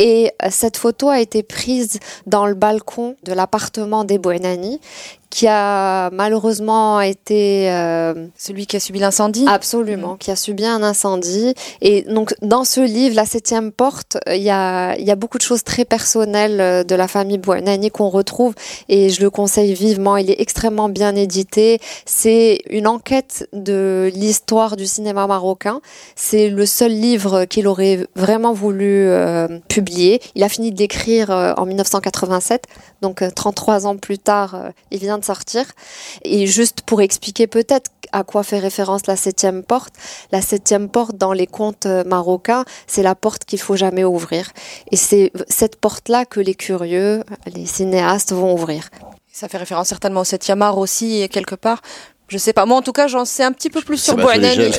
Et 0.00 0.32
euh, 0.42 0.48
cette 0.50 0.76
photo 0.76 1.08
a 1.08 1.20
été 1.20 1.44
prise 1.44 2.00
dans 2.26 2.46
le 2.46 2.54
balcon 2.54 3.14
de 3.22 3.32
l'appartement 3.32 4.02
des 4.02 4.18
Bouenani, 4.18 4.80
qui 5.34 5.48
a 5.48 6.10
malheureusement 6.12 7.00
été 7.00 7.68
euh, 7.68 8.28
Celui 8.38 8.68
qui 8.68 8.76
a 8.76 8.80
subi 8.80 9.00
l'incendie? 9.00 9.44
Absolument, 9.48 10.14
qui 10.16 10.30
a 10.30 10.36
subi 10.36 10.64
un 10.64 10.80
incendie. 10.84 11.54
Et 11.80 12.02
donc, 12.02 12.36
dans 12.40 12.62
ce 12.62 12.80
livre, 12.80 13.16
La 13.16 13.26
septième 13.26 13.72
porte, 13.72 14.16
euh, 14.28 14.36
il 14.36 14.44
y 14.44 14.50
a, 14.50 14.96
y 14.96 15.10
a 15.10 15.16
beaucoup 15.16 15.38
de 15.38 15.42
choses 15.42 15.64
très 15.64 15.84
personnelles 15.84 16.60
euh, 16.60 16.84
de 16.84 16.94
la 16.94 17.08
famille 17.08 17.38
Bouanani 17.38 17.90
qu'on 17.90 18.10
retrouve 18.10 18.54
et 18.88 19.10
je 19.10 19.20
le 19.22 19.28
conseille 19.28 19.74
vivement. 19.74 20.16
Il 20.16 20.30
est 20.30 20.40
extrêmement 20.40 20.88
bien 20.88 21.16
édité. 21.16 21.80
C'est 22.06 22.60
une 22.70 22.86
enquête 22.86 23.48
de 23.52 24.12
l'histoire 24.14 24.76
du 24.76 24.86
cinéma 24.86 25.26
marocain. 25.26 25.80
C'est 26.14 26.48
le 26.48 26.64
seul 26.64 26.92
livre 26.92 27.44
qu'il 27.46 27.66
aurait 27.66 28.06
vraiment 28.14 28.52
voulu 28.52 29.08
euh, 29.08 29.48
publier. 29.68 30.20
Il 30.36 30.44
a 30.44 30.48
fini 30.48 30.70
de 30.70 30.78
l'écrire 30.78 31.32
euh, 31.32 31.52
en 31.56 31.66
1987, 31.66 32.66
donc 33.04 33.20
euh, 33.20 33.30
33 33.30 33.86
ans 33.86 33.98
plus 33.98 34.18
tard, 34.18 34.54
euh, 34.54 34.70
il 34.90 34.98
vient 34.98 35.18
de 35.18 35.24
sortir. 35.24 35.66
Et 36.22 36.46
juste 36.46 36.80
pour 36.80 37.02
expliquer 37.02 37.46
peut-être 37.46 37.90
à 38.12 38.24
quoi 38.24 38.42
fait 38.42 38.58
référence 38.58 39.06
la 39.06 39.16
septième 39.16 39.62
porte, 39.62 39.92
la 40.32 40.40
septième 40.40 40.88
porte 40.88 41.16
dans 41.16 41.34
les 41.34 41.46
contes 41.46 41.84
euh, 41.84 42.02
marocains, 42.04 42.64
c'est 42.86 43.02
la 43.02 43.14
porte 43.14 43.44
qu'il 43.44 43.60
faut 43.60 43.76
jamais 43.76 44.04
ouvrir. 44.04 44.52
Et 44.90 44.96
c'est 44.96 45.32
cette 45.48 45.76
porte-là 45.76 46.24
que 46.24 46.40
les 46.40 46.54
curieux, 46.54 47.22
les 47.54 47.66
cinéastes 47.66 48.32
vont 48.32 48.54
ouvrir. 48.54 48.88
Ça 49.30 49.48
fait 49.48 49.58
référence 49.58 49.88
certainement 49.88 50.20
au 50.20 50.24
7e 50.24 50.62
art 50.62 50.78
aussi, 50.78 51.28
quelque 51.28 51.56
part. 51.56 51.82
Je 52.28 52.38
sais 52.38 52.52
pas. 52.54 52.64
Moi, 52.64 52.78
en 52.78 52.82
tout 52.82 52.92
cas, 52.92 53.06
j'en 53.06 53.24
sais 53.26 53.42
un 53.44 53.52
petit 53.52 53.68
peu 53.68 53.82
plus 53.82 53.98
sur 53.98 54.14
Bouanani. 54.22 54.70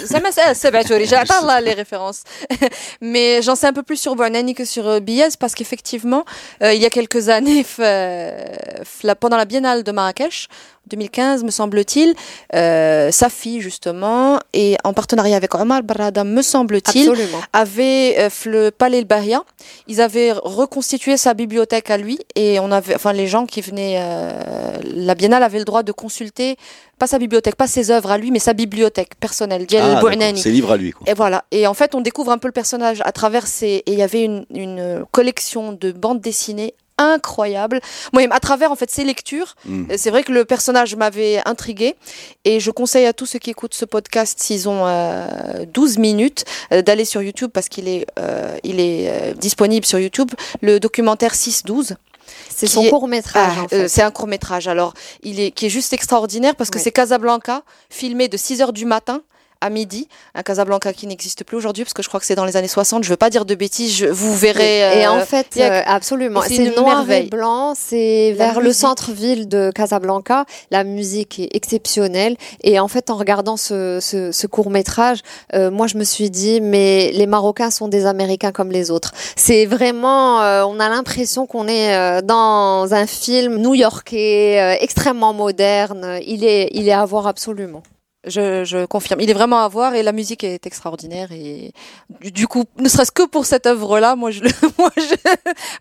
Attends, 1.34 1.45
là, 1.45 1.62
les 1.62 1.73
références. 1.73 2.23
Mais 3.01 3.41
j'en 3.43 3.55
sais 3.55 3.67
un 3.67 3.73
peu 3.73 3.84
plus 3.84 3.97
sur 3.97 4.15
Bouanani 4.15 4.55
que 4.55 4.65
sur 4.65 4.88
euh, 4.88 4.99
Biez 4.99 5.27
parce 5.39 5.53
qu'effectivement, 5.53 6.25
euh, 6.63 6.73
il 6.73 6.81
y 6.81 6.86
a 6.86 6.89
quelques 6.89 7.29
années, 7.29 7.62
f- 7.62 7.75
euh, 7.79 8.43
f- 8.81 9.03
la- 9.03 9.15
pendant 9.15 9.38
la 9.38 9.45
biennale 9.45 9.84
de 9.84 9.91
Marrakech, 9.91 10.47
2015, 10.88 11.43
me 11.43 11.52
semble-t-il, 11.52 12.13
euh, 12.54 13.12
sa 13.12 13.30
fille, 13.30 13.62
justement, 13.62 14.39
et 14.54 14.78
en 14.84 14.93
partenariat 14.93 15.36
avec 15.36 15.54
Omar 15.56 15.84
Barada, 15.84 16.24
me 16.24 16.41
semble-t-il, 16.41 17.12
avait 17.54 18.15
euh, 18.19 18.30
le 18.45 18.69
Palais 18.71 19.00
El 19.00 19.06
Bahia. 19.06 19.43
Ils 19.88 20.02
avaient 20.02 20.32
reconstitué 20.32 21.17
sa 21.17 21.34
bibliothèque 21.34 21.89
à 21.89 21.98
lui 21.98 22.19
et 22.36 22.60
on 22.60 22.71
avait, 22.71 22.95
enfin, 22.95 23.13
les 23.13 23.28
gens 23.28 23.45
qui 23.45 23.62
venaient, 23.62 23.98
euh, 24.00 24.78
la 24.84 25.15
Biennale 25.15 25.43
avait 25.43 25.60
le 25.60 25.65
droit 25.65 25.84
de 25.84 25.91
consulter 25.91 26.58
pas 26.98 27.08
sa 27.08 27.19
bibliothèque, 27.19 27.56
pas 27.56 27.67
ses 27.67 27.91
œuvres 27.91 28.12
à 28.12 28.17
lui, 28.17 28.32
mais 28.32 28.39
sa 28.39 28.54
bibliothèque 28.54 29.15
personnelle. 29.19 29.67
Ah, 29.71 29.76
d'accord. 29.76 30.02
Bouanani. 30.02 30.39
c'est 30.39 30.50
livre 30.50 30.71
à 30.71 30.78
lui. 30.78 30.91
Quoi. 30.91 31.10
Et 31.10 31.13
voilà. 31.13 31.43
Et 31.52 31.67
en 31.67 31.74
fait, 31.74 31.93
on 31.93 32.02
découvre 32.02 32.32
un 32.32 32.38
peu 32.38 32.48
le 32.48 32.54
personnage 32.54 33.02
à 33.04 33.12
travers 33.12 33.48
ces. 33.48 33.84
Et 33.86 33.91
il 33.91 33.98
y 34.00 34.02
avait 34.02 34.24
une, 34.24 34.45
une 34.54 35.06
collection 35.12 35.74
de 35.74 35.91
bandes 35.91 36.21
dessinées 36.21 36.74
incroyable. 36.97 37.79
Moi, 38.13 38.23
à 38.31 38.39
travers 38.39 38.71
en 38.71 38.75
fait 38.75 38.89
ces 38.91 39.03
lectures, 39.03 39.55
Mm. 39.65 39.86
c'est 39.97 40.10
vrai 40.10 40.23
que 40.23 40.31
le 40.31 40.45
personnage 40.45 40.95
m'avait 40.95 41.41
intrigué 41.45 41.95
et 42.45 42.60
je 42.60 42.71
conseille 42.71 43.05
à 43.05 43.13
tous 43.13 43.25
ceux 43.25 43.39
qui 43.39 43.49
écoutent 43.49 43.73
ce 43.73 43.86
podcast 43.86 44.39
s'ils 44.39 44.67
ont 44.69 44.84
euh, 44.86 45.65
12 45.73 45.97
minutes 45.97 46.45
euh, 46.71 46.81
d'aller 46.81 47.05
sur 47.05 47.21
YouTube 47.21 47.51
parce 47.53 47.69
qu'il 47.69 47.88
est 47.88 48.05
euh, 48.19 48.58
il 48.63 48.79
est 48.79 49.10
euh, 49.10 49.34
disponible 49.34 49.86
sur 49.86 49.99
YouTube 49.99 50.31
le 50.62 50.79
documentaire 50.79 51.34
6-12 51.34 51.95
C'est 52.49 52.67
son 52.67 52.84
est- 52.84 52.89
court 52.89 53.08
métrage. 53.08 53.53
ah, 53.58 53.62
en 53.63 53.67
euh, 53.75 53.86
c'est 53.88 54.01
un 54.01 54.12
court 54.12 54.27
métrage. 54.27 54.67
Alors, 54.67 54.93
il 55.23 55.39
est 55.39 55.51
qui 55.51 55.65
est 55.67 55.69
juste 55.69 55.93
extraordinaire 55.93 56.55
parce 56.55 56.69
que 56.69 56.77
Oui. 56.77 56.84
c'est 56.84 56.91
Casablanca, 56.91 57.62
filmé 57.89 58.27
de 58.27 58.38
6 58.38 58.62
heures 58.62 58.73
du 58.73 58.86
matin 58.86 59.21
à 59.62 59.70
midi. 59.70 60.08
Un 60.36 60.44
Casablanca 60.44 60.94
qui 60.94 61.08
n'existe 61.08 61.44
plus 61.44 61.58
aujourd'hui 61.58 61.84
parce 61.84 61.94
que 61.94 62.04
je 62.04 62.08
crois 62.08 62.20
que 62.20 62.26
c'est 62.26 62.36
dans 62.36 62.46
les 62.46 62.58
années 62.58 62.68
60. 62.68 63.04
Je 63.04 63.10
veux 63.10 63.18
pas 63.18 63.30
dire 63.30 63.46
de 63.46 63.56
bêtises. 63.56 63.96
je- 63.96 64.06
vous 64.06 64.36
verrez. 64.36 64.80
et 65.00 65.06
euh, 65.06 65.12
en 65.12 65.20
fait, 65.22 65.56
y 65.56 65.62
a- 65.63 65.74
euh, 65.74 65.82
absolument, 65.86 66.41
c'est 66.48 66.76
noir 66.76 66.98
merveille. 66.98 67.26
et 67.28 67.30
blanc, 67.30 67.74
c'est 67.76 68.34
vers 68.38 68.60
le 68.62 68.74
centre-ville 68.74 69.48
de 69.48 69.72
Casablanca. 69.74 70.46
La 70.72 70.84
musique 70.84 71.39
est 71.39 71.56
exceptionnelle. 71.56 72.36
Et 72.63 72.80
en 72.80 72.88
fait, 72.88 73.10
en 73.10 73.15
regardant 73.15 73.58
ce, 73.58 74.00
ce, 74.02 74.32
ce 74.32 74.48
court 74.48 74.70
métrage, 74.70 75.20
euh, 75.54 75.72
moi, 75.72 75.88
je 75.88 75.98
me 75.98 76.04
suis 76.04 76.30
dit, 76.30 76.62
mais 76.62 77.12
les 77.13 77.28
Marocains 77.28 77.72
sont 77.72 77.88
des 77.88 78.06
Américains 78.06 78.52
comme 78.52 78.72
les 78.72 78.91
autres. 78.91 79.12
C'est 79.36 79.65
vraiment, 79.65 80.41
euh, 80.41 80.63
on 80.65 80.80
a 80.80 80.89
l'impression 80.89 81.46
qu'on 81.48 81.68
est 81.68 81.96
euh, 81.96 82.22
dans 82.22 82.94
un 82.94 83.06
film 83.08 83.58
new-yorkais, 83.58 84.60
euh, 84.60 84.76
extrêmement 84.82 85.34
moderne. 85.34 86.20
Il 86.26 86.44
est, 86.44 86.70
il 86.74 86.88
est 86.88 86.91
à 86.94 87.06
voir 87.06 87.28
absolument. 87.28 87.84
Je, 88.27 88.63
je, 88.63 88.85
confirme. 88.85 89.21
Il 89.21 89.29
est 89.29 89.33
vraiment 89.33 89.59
à 89.59 89.67
voir 89.67 89.95
et 89.95 90.03
la 90.03 90.11
musique 90.11 90.43
est 90.43 90.65
extraordinaire 90.65 91.31
et 91.31 91.73
du, 92.21 92.47
coup, 92.47 92.63
ne 92.79 92.89
serait-ce 92.89 93.11
que 93.11 93.23
pour 93.23 93.45
cette 93.45 93.67
œuvre-là, 93.67 94.15
moi 94.15 94.31
je, 94.31 94.41
moi 94.77 94.91
je, 94.97 95.15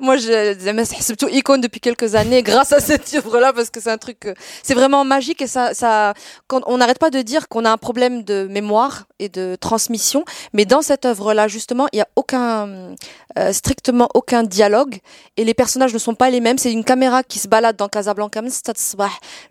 moi 0.01 0.17
je, 0.17 1.03
surtout 1.03 1.29
icône 1.29 1.61
depuis 1.61 1.81
quelques 1.81 2.15
années 2.15 2.43
grâce 2.43 2.73
à 2.73 2.81
cette 2.81 3.15
œuvre-là 3.15 3.53
parce 3.53 3.71
que 3.71 3.81
c'est 3.81 3.91
un 3.91 3.99
truc, 3.99 4.29
c'est 4.63 4.75
vraiment 4.75 5.05
magique 5.05 5.41
et 5.43 5.47
ça, 5.47 5.75
ça, 5.75 6.13
on 6.51 6.79
n'arrête 6.79 6.99
pas 6.99 7.11
de 7.11 7.23
dire 7.23 7.49
qu'on 7.49 7.65
a 7.65 7.71
un 7.71 7.79
problème 7.79 8.25
de 8.25 8.47
mémoire 8.51 9.05
et 9.19 9.29
de 9.29 9.57
transmission, 9.59 10.25
mais 10.53 10.65
dans 10.65 10.83
cette 10.83 11.07
œuvre-là 11.07 11.49
justement, 11.49 11.87
il 11.93 11.99
y 11.99 12.03
a 12.03 12.09
aucun, 12.17 12.95
euh, 13.39 13.53
strictement 13.53 14.09
aucun 14.15 14.43
dialogue 14.43 14.99
et 15.37 15.45
les 15.45 15.55
personnages 15.55 15.93
ne 15.95 15.99
sont 15.99 16.15
pas 16.15 16.31
les 16.31 16.41
mêmes. 16.41 16.59
C'est 16.59 16.73
une 16.73 16.85
caméra 16.85 17.23
qui 17.23 17.39
se 17.39 17.49
balade 17.49 17.77
dans 17.77 17.89
Casablanca 17.89 18.41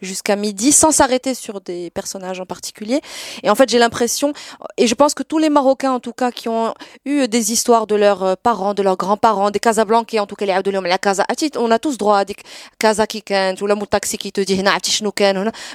jusqu'à 0.02 0.36
midi 0.36 0.72
sans 0.72 0.92
s'arrêter 0.92 1.34
sur 1.34 1.62
des 1.62 1.90
personnages 1.90 2.40
en 2.40 2.46
particulier 2.46 2.83
et 3.44 3.50
en 3.50 3.56
fait, 3.56 3.70
j'ai 3.70 3.80
l'impression, 3.80 4.34
et 4.78 4.88
je 4.88 4.96
pense 4.96 5.14
que 5.14 5.24
tous 5.24 5.38
les 5.38 5.50
Marocains, 5.50 5.92
en 5.92 6.00
tout 6.00 6.14
cas, 6.14 6.32
qui 6.32 6.50
ont 6.50 6.74
eu 7.06 7.28
des 7.28 7.52
histoires 7.52 7.88
de 7.88 7.96
leurs 7.96 8.24
euh, 8.24 8.36
parents, 8.42 8.74
de 8.74 8.84
leurs 8.84 8.98
grands-parents, 8.98 9.52
des 9.52 9.60
Casablancais, 9.60 10.20
en 10.20 10.28
tout 10.28 10.36
cas, 10.36 10.46
les 10.46 10.54
la 10.54 10.98
Casa, 10.98 11.26
ah, 11.28 11.34
on 11.58 11.72
a 11.72 11.80
tous 11.80 11.98
droit 11.98 12.20
à 12.20 12.26
des 12.26 12.36
Casa 12.80 13.08
qui 13.08 13.24
ou 13.62 13.68
la 13.68 13.76
Moutaxi 13.76 14.18
qui 14.18 14.32
te 14.32 14.42
dit, 14.42 14.62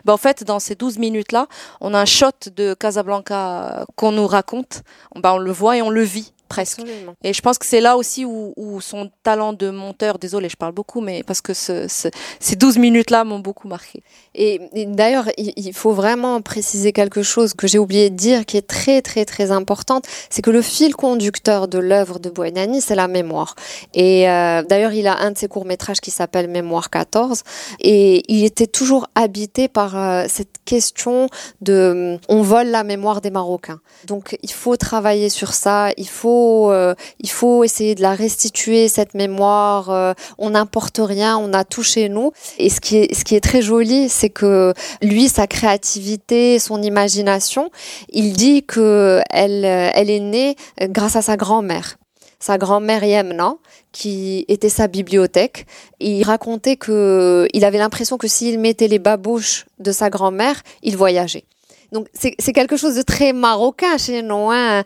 ben, 0.05 0.13
en 0.13 0.17
fait, 0.17 0.45
dans 0.45 0.59
ces 0.59 0.75
12 0.75 0.99
minutes-là, 0.99 1.47
on 1.81 1.95
a 1.95 2.01
un 2.01 2.05
shot 2.05 2.31
de 2.55 2.75
Casablanca 2.75 3.81
euh, 3.81 3.85
qu'on 3.97 4.13
nous 4.13 4.27
raconte, 4.27 4.83
ben, 5.17 5.33
on 5.33 5.39
le 5.39 5.53
voit 5.53 5.77
et 5.77 5.83
on 5.83 5.91
le 5.91 6.03
vit 6.03 6.33
presque. 6.49 6.81
Absolument. 6.81 7.15
Et 7.23 7.33
je 7.33 7.41
pense 7.43 7.59
que 7.59 7.67
c'est 7.67 7.81
là 7.81 7.97
aussi 7.97 8.25
où, 8.25 8.53
où 8.57 8.81
son 8.81 9.11
talent 9.23 9.53
de 9.53 9.71
monteur, 9.71 10.19
désolé, 10.19 10.49
je 10.49 10.57
parle 10.57 10.73
beaucoup, 10.73 11.01
mais 11.01 11.23
parce 11.23 11.41
que 11.41 11.55
ce, 11.55 11.87
ce- 11.89 12.09
ces 12.41 12.57
12 12.57 12.79
minutes-là 12.79 13.25
m'ont 13.25 13.39
beaucoup 13.41 13.69
marqué. 13.69 14.03
Et, 14.35 14.61
et 14.75 14.87
d'ailleurs, 14.87 15.29
il, 15.37 15.53
il 15.57 15.73
faut 15.75 15.93
vraiment 15.93 16.41
préciser 16.41 16.93
quelque 16.93 17.23
chose 17.23 17.55
que 17.55 17.67
j'ai 17.67 17.79
oublié 17.79 18.11
de 18.11 18.17
dire, 18.17 18.47
qui 18.47 18.57
est 18.57 18.67
très 18.67 19.03
très 19.03 19.25
très 19.25 19.51
importante, 19.51 20.05
c'est 20.31 20.43
que 20.43 20.51
le 20.51 20.63
fil 20.63 20.95
conducteur 20.95 21.69
de 21.69 21.79
l'œuvre 21.79 22.19
de 22.19 22.31
Bouenani, 22.31 22.81
c'est 22.81 22.95
la 22.95 23.09
mémoire. 23.09 23.55
Et 23.95 24.29
euh, 24.29 24.63
d'ailleurs, 24.63 24.93
il 24.93 25.07
a 25.07 25.19
un 25.19 25.31
de 25.33 25.39
ses 25.39 25.49
courts 25.49 25.67
métrages 25.67 26.01
qui 26.01 26.11
s'appelle 26.11 26.49
Mémoire 26.49 26.91
14, 26.91 27.43
et 27.81 28.23
il 28.33 28.45
était 28.45 28.67
toujours 28.67 29.07
habité 29.15 29.69
par 29.69 29.97
euh, 29.97 30.25
cette 30.29 30.57
question 30.65 31.29
de, 31.61 32.19
on 32.29 32.43
vole 32.43 32.69
la 32.69 32.85
mémoire 32.85 33.21
des 33.21 33.31
Marocains. 33.31 33.81
Donc, 34.07 34.37
il 34.43 34.53
faut 34.53 34.77
travailler 34.77 35.29
sur 35.29 35.53
ça, 35.55 35.91
il 35.97 36.09
faut 36.09 36.38
euh, 36.71 36.95
il 37.21 37.31
faut 37.31 37.65
essayer 37.65 37.95
de 37.95 38.03
la 38.03 38.15
restituer 38.15 38.89
cette 38.89 39.15
mémoire. 39.15 39.91
Euh, 39.91 40.13
on 40.39 40.51
n'importe 40.51 41.01
rien, 41.03 41.37
on 41.39 41.53
a 41.53 41.65
tout 41.65 41.83
chez 41.83 42.09
nous. 42.09 42.33
Et 42.59 42.71
ce 42.71 42.81
qui 42.81 42.97
est, 42.97 43.41
très 43.41 43.63
joli, 43.63 44.09
c'est 44.09 44.31
que 44.31 44.75
lui, 45.03 45.29
sa 45.29 45.47
créativité, 45.47 46.59
son 46.59 46.83
imagination, 46.83 47.71
il 48.11 48.33
dit 48.33 48.65
que 48.65 49.21
elle, 49.31 49.65
est 49.65 50.21
née 50.21 50.57
grâce 50.83 51.17
à 51.17 51.23
sa 51.23 51.37
grand-mère 51.37 51.97
sa 52.41 52.57
grand-mère 52.57 53.03
Yemna, 53.03 53.57
qui 53.91 54.45
était 54.47 54.69
sa 54.69 54.87
bibliothèque. 54.87 55.67
Il 55.99 56.23
racontait 56.23 56.77
que 56.77 57.49
il 57.53 57.65
avait 57.65 57.79
l'impression 57.79 58.17
que 58.17 58.29
s'il 58.29 58.61
mettait 58.61 58.87
les 58.87 59.01
babouches 59.01 59.67
de 59.81 59.91
sa 59.91 60.09
grand-mère, 60.09 60.63
il 60.85 60.97
voyageait. 60.97 61.47
Donc 61.93 62.07
c'est 62.13 62.53
quelque 62.53 62.77
chose 62.77 62.97
de 62.97 63.03
très 63.03 63.33
marocain 63.33 63.97
chez 63.97 64.23
nous, 64.23 64.51
hein. 64.51 64.83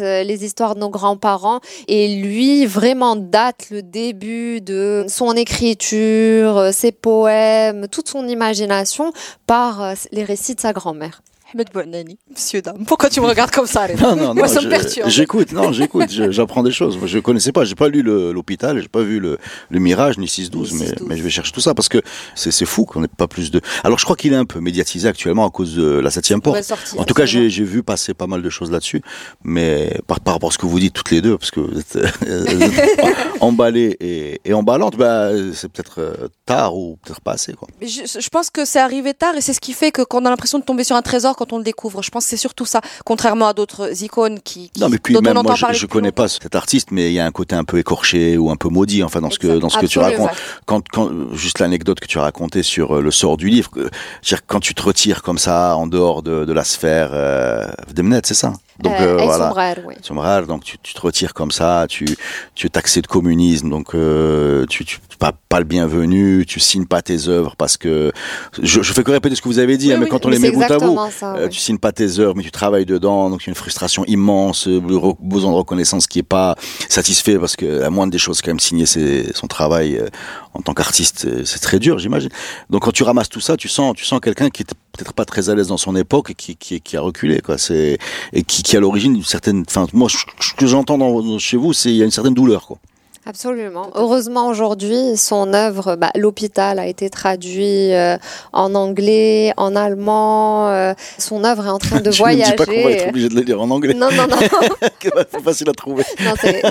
Euh, 0.00 0.22
les 0.22 0.44
histoires 0.44 0.74
de 0.74 0.80
nos 0.80 0.88
grands-parents. 0.88 1.60
Et 1.88 2.16
lui, 2.16 2.66
vraiment 2.66 3.16
date 3.16 3.68
le 3.70 3.82
début 3.82 4.60
de 4.60 5.04
son 5.08 5.32
écriture, 5.32 6.56
euh, 6.56 6.72
ses 6.72 6.92
poèmes, 6.92 7.88
toute 7.88 8.08
son 8.08 8.26
imagination 8.28 9.12
par 9.46 9.82
euh, 9.82 9.94
les 10.12 10.24
récits 10.24 10.54
de 10.54 10.60
sa 10.60 10.72
grand-mère. 10.72 11.22
Ahmed 11.52 11.68
Bouanani, 11.72 12.18
monsieur 12.30 12.62
dame. 12.62 12.84
Pourquoi 12.86 13.10
tu 13.10 13.20
me 13.20 13.26
regardes 13.26 13.50
comme 13.50 13.66
ça 13.66 13.88
Non, 14.00 14.14
non, 14.14 14.26
non. 14.26 14.34
Moi, 14.34 14.46
ça 14.46 14.60
me 14.60 14.68
perturbe. 14.68 15.08
J'écoute, 15.08 15.52
non, 15.52 15.72
j'écoute, 15.72 16.08
j'apprends 16.30 16.62
des 16.62 16.70
choses. 16.70 16.98
Je 17.04 17.18
connaissais 17.18 17.50
pas, 17.50 17.64
j'ai 17.64 17.74
pas 17.74 17.88
lu 17.88 18.02
l'hôpital, 18.02 18.80
j'ai 18.80 18.88
pas 18.88 19.02
vu 19.02 19.18
le, 19.18 19.38
le, 19.70 19.80
Mirage 19.80 20.18
ni 20.18 20.26
6-12, 20.26 20.78
mais, 20.78 20.86
mais 21.06 21.16
je 21.16 21.22
vais 21.22 21.30
chercher 21.30 21.50
tout 21.50 21.60
ça 21.60 21.74
parce 21.74 21.88
que 21.88 21.98
c'est 22.36 22.64
fou 22.64 22.84
qu'on 22.84 23.00
n'ait 23.00 23.08
pas 23.08 23.26
plus 23.26 23.50
de. 23.50 23.60
Alors, 23.82 23.98
je 23.98 24.04
crois 24.04 24.16
qu'il 24.16 24.32
est 24.32 24.36
un 24.36 24.44
peu 24.44 24.60
médiatisé 24.60 25.08
actuellement 25.08 25.44
à 25.44 25.50
cause 25.50 25.74
de 25.74 25.98
la 25.98 26.10
7 26.10 26.40
porte. 26.40 26.72
en 26.96 27.04
tout 27.04 27.14
cas, 27.14 27.24
j'ai 27.24 27.48
vu 27.48 27.82
passer 27.82 28.14
pas 28.14 28.28
mal 28.28 28.42
de 28.42 28.50
choses 28.50 28.70
là-dessus, 28.70 29.02
mais 29.42 29.98
par, 30.06 30.20
par, 30.20 30.34
rapport 30.34 30.50
à 30.50 30.52
ce 30.52 30.58
que 30.58 30.66
vous 30.66 30.78
dites 30.78 30.94
toutes 30.94 31.10
les 31.10 31.20
deux, 31.20 31.36
parce 31.36 31.50
que 31.50 31.60
vous 31.60 31.80
êtes, 31.80 31.98
emballées 33.40 33.96
et, 33.98 34.40
et 34.44 34.54
emballantes, 34.54 34.96
bah, 34.96 35.30
c'est 35.54 35.68
peut-être 35.68 36.00
euh, 36.00 36.28
tard 36.46 36.76
ou 36.76 36.96
peut-être 37.02 37.20
pas 37.20 37.32
assez, 37.32 37.54
quoi. 37.54 37.66
Je, 37.82 38.20
je 38.20 38.28
pense 38.28 38.50
que 38.50 38.64
c'est 38.64 38.78
arrivé 38.78 39.14
tard 39.14 39.34
et 39.34 39.40
c'est 39.40 39.52
ce 39.52 39.60
qui 39.60 39.72
fait 39.72 39.90
qu'on 39.90 40.24
a 40.26 40.30
l'impression 40.30 40.58
de 40.58 40.64
tomber 40.64 40.84
sur 40.84 40.94
un 40.94 41.02
trésor 41.02 41.36
quand 41.40 41.54
on 41.54 41.58
le 41.58 41.64
découvre. 41.64 42.02
Je 42.02 42.10
pense 42.10 42.24
que 42.24 42.30
c'est 42.30 42.36
surtout 42.36 42.66
ça, 42.66 42.82
contrairement 43.04 43.48
à 43.48 43.54
d'autres 43.54 44.02
icônes 44.02 44.40
qui, 44.40 44.70
non, 44.78 44.90
mais 44.90 44.98
puis 44.98 45.14
dont 45.14 45.22
même 45.22 45.38
on 45.38 45.42
moi, 45.42 45.54
je, 45.54 45.72
je 45.72 45.86
connais 45.86 46.12
pas 46.12 46.28
cet 46.28 46.54
artiste, 46.54 46.88
mais 46.90 47.10
il 47.10 47.14
y 47.14 47.20
a 47.20 47.24
un 47.24 47.30
côté 47.30 47.54
un 47.54 47.64
peu 47.64 47.78
écorché 47.78 48.36
ou 48.36 48.50
un 48.50 48.56
peu 48.56 48.68
maudit, 48.68 49.02
enfin 49.02 49.20
dans 49.20 49.30
ce 49.30 49.38
que 49.38 49.58
dans 49.58 49.70
ce 49.70 49.78
que 49.78 49.86
tu 49.86 49.98
racontes. 49.98 50.30
Quand, 50.66 50.86
quand 50.88 51.10
juste 51.32 51.58
l'anecdote 51.58 51.98
que 51.98 52.06
tu 52.06 52.18
as 52.18 52.22
racontée 52.22 52.62
sur 52.62 52.96
euh, 52.96 53.00
le 53.00 53.10
sort 53.10 53.38
du 53.38 53.48
livre, 53.48 53.70
dire 54.22 54.46
quand 54.46 54.60
tu 54.60 54.74
te 54.74 54.82
retires 54.82 55.22
comme 55.22 55.38
ça 55.38 55.76
en 55.76 55.86
dehors 55.86 56.22
de, 56.22 56.44
de 56.44 56.52
la 56.52 56.64
sphère 56.64 57.10
euh, 57.12 57.66
de 57.94 58.02
c'est 58.24 58.34
ça? 58.34 58.52
Donc 58.80 58.94
euh, 58.98 59.18
euh 59.18 59.24
voilà, 59.24 59.74
oui. 59.86 60.46
donc 60.46 60.64
tu, 60.64 60.78
tu, 60.78 60.94
te 60.94 61.00
retires 61.00 61.34
comme 61.34 61.50
ça, 61.50 61.86
tu 61.88 62.06
tu 62.54 62.66
es 62.66 62.70
taxé 62.70 63.02
de 63.02 63.06
communisme, 63.06 63.68
donc 63.68 63.94
euh, 63.94 64.64
tu, 64.66 64.84
tu 64.86 64.98
pas, 65.18 65.32
pas 65.50 65.58
le 65.58 65.66
bienvenu, 65.66 66.46
tu 66.46 66.60
signes 66.60 66.86
pas 66.86 67.02
tes 67.02 67.28
œuvres 67.28 67.54
parce 67.56 67.76
que 67.76 68.10
je, 68.60 68.80
je 68.80 68.92
fais 68.94 69.04
que 69.04 69.10
répéter 69.10 69.36
ce 69.36 69.42
que 69.42 69.48
vous 69.48 69.58
avez 69.58 69.76
dit, 69.76 69.92
hein, 69.92 69.98
mais 70.00 70.08
quand 70.08 70.24
on 70.24 70.30
les 70.30 70.38
met 70.38 70.50
bout 70.50 70.62
à 70.62 70.78
bout, 70.78 70.98
euh, 71.36 71.48
tu 71.48 71.58
signes 71.58 71.78
pas 71.78 71.92
tes 71.92 72.18
œuvres, 72.18 72.34
mais 72.36 72.42
tu 72.42 72.50
travailles 72.50 72.86
dedans, 72.86 73.30
donc 73.30 73.46
une 73.46 73.54
frustration 73.54 74.04
immense, 74.06 74.68
besoin 74.68 75.50
de 75.50 75.56
reconnaissance 75.56 76.06
qui 76.06 76.18
est 76.18 76.24
pas 76.24 76.56
satisfait 76.88 77.38
parce 77.38 77.56
que 77.56 77.66
la 77.66 77.90
moindre 77.90 78.12
des 78.12 78.18
choses, 78.18 78.42
quand 78.42 78.50
même, 78.50 78.60
signer 78.60 78.86
ses, 78.86 79.32
son 79.34 79.46
travail 79.46 79.96
euh, 79.96 80.08
en 80.54 80.62
tant 80.62 80.74
qu'artiste, 80.74 81.44
c'est 81.44 81.60
très 81.60 81.78
dur, 81.78 81.98
j'imagine. 81.98 82.30
Donc 82.70 82.82
quand 82.82 82.92
tu 82.92 83.02
ramasses 83.02 83.28
tout 83.28 83.40
ça, 83.40 83.56
tu 83.56 83.68
sens, 83.68 83.94
tu 83.96 84.04
sens 84.04 84.20
quelqu'un 84.20 84.50
qui 84.50 84.62
était 84.62 84.74
peut-être 84.92 85.12
pas 85.12 85.24
très 85.24 85.48
à 85.48 85.54
l'aise 85.54 85.68
dans 85.68 85.76
son 85.76 85.96
époque 85.96 86.30
et 86.30 86.34
qui, 86.34 86.56
qui, 86.56 86.80
qui 86.80 86.96
a 86.96 87.00
reculé, 87.00 87.40
quoi. 87.40 87.58
C'est 87.58 87.98
et 88.32 88.42
qui, 88.42 88.62
qui 88.62 88.76
a 88.76 88.80
l'origine 88.80 89.14
d'une 89.14 89.24
certaine. 89.24 89.64
Enfin, 89.68 89.86
moi, 89.92 90.08
ce 90.08 90.54
que 90.54 90.66
j'entends 90.66 91.38
chez 91.38 91.56
vous, 91.56 91.72
c'est 91.72 91.90
il 91.90 91.96
y 91.96 92.02
a 92.02 92.04
une 92.04 92.10
certaine 92.10 92.34
douleur, 92.34 92.66
quoi. 92.66 92.78
Absolument. 93.26 93.90
Heureusement 93.94 94.48
aujourd'hui, 94.48 95.16
son 95.16 95.52
œuvre, 95.52 95.94
bah, 95.96 96.10
l'hôpital 96.14 96.78
a 96.78 96.86
été 96.86 97.10
traduit 97.10 97.92
euh, 97.92 98.16
en 98.54 98.74
anglais, 98.74 99.52
en 99.58 99.76
allemand. 99.76 100.70
Euh, 100.70 100.94
son 101.18 101.44
œuvre 101.44 101.66
est 101.66 101.70
en 101.70 101.78
train 101.78 102.00
de 102.00 102.10
voyager. 102.10 102.44
Je 102.44 102.50
ne 102.52 102.56
dis 102.56 102.56
pas 102.56 102.66
qu'on 102.66 102.82
va 102.82 102.90
être 102.90 103.08
obligé 103.10 103.28
de 103.28 103.34
le 103.34 103.42
lire 103.42 103.60
en 103.60 103.70
anglais. 103.70 103.92
Non, 103.92 104.08
non, 104.10 104.26
non. 104.26 104.36
c'est 105.30 105.42
facile 105.42 105.68
à 105.68 105.72
trouver. 105.72 106.04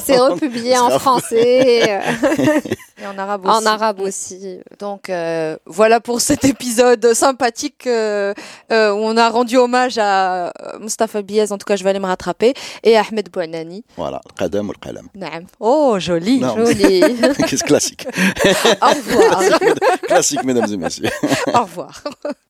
C'est 0.04 0.18
republié 0.18 0.76
en 0.78 0.90
français. 0.98 2.02
Et 3.02 3.08
en 3.08 3.18
arabe 3.18 3.46
aussi. 3.46 3.58
En 3.58 3.66
arabe 3.66 4.00
aussi. 4.02 4.60
Donc 4.80 5.10
euh, 5.10 5.58
voilà 5.66 6.00
pour 6.00 6.22
cet 6.22 6.46
épisode 6.46 7.14
sympathique 7.14 7.88
où 7.88 8.34
on 8.72 9.18
a 9.18 9.30
rendu 9.30 9.58
hommage 9.58 9.98
à 9.98 10.52
Mustafa 10.80 11.22
Biez. 11.22 11.52
En 11.52 11.58
tout 11.58 11.66
cas, 11.66 11.76
je 11.76 11.84
vais 11.84 11.90
aller 11.92 12.00
me 12.00 12.06
rattraper 12.06 12.54
et 12.84 12.98
Ahmed 12.98 13.30
Bouanani. 13.32 13.84
Voilà, 13.98 14.22
le 14.26 14.34
qadam 14.36 14.70
ou 14.70 14.74
le 14.74 14.80
qalam. 14.80 15.08
Oh, 15.60 15.98
joli. 16.00 16.42
Joli. 16.42 17.02
Qu'est-ce 17.48 17.64
classique. 17.64 18.08
Au 18.82 18.88
revoir. 18.88 19.44
classique, 20.04 20.44
mesdames 20.44 20.74
et 20.74 20.78
messieurs. 20.78 21.10
Au 21.54 21.62
revoir. 21.62 22.04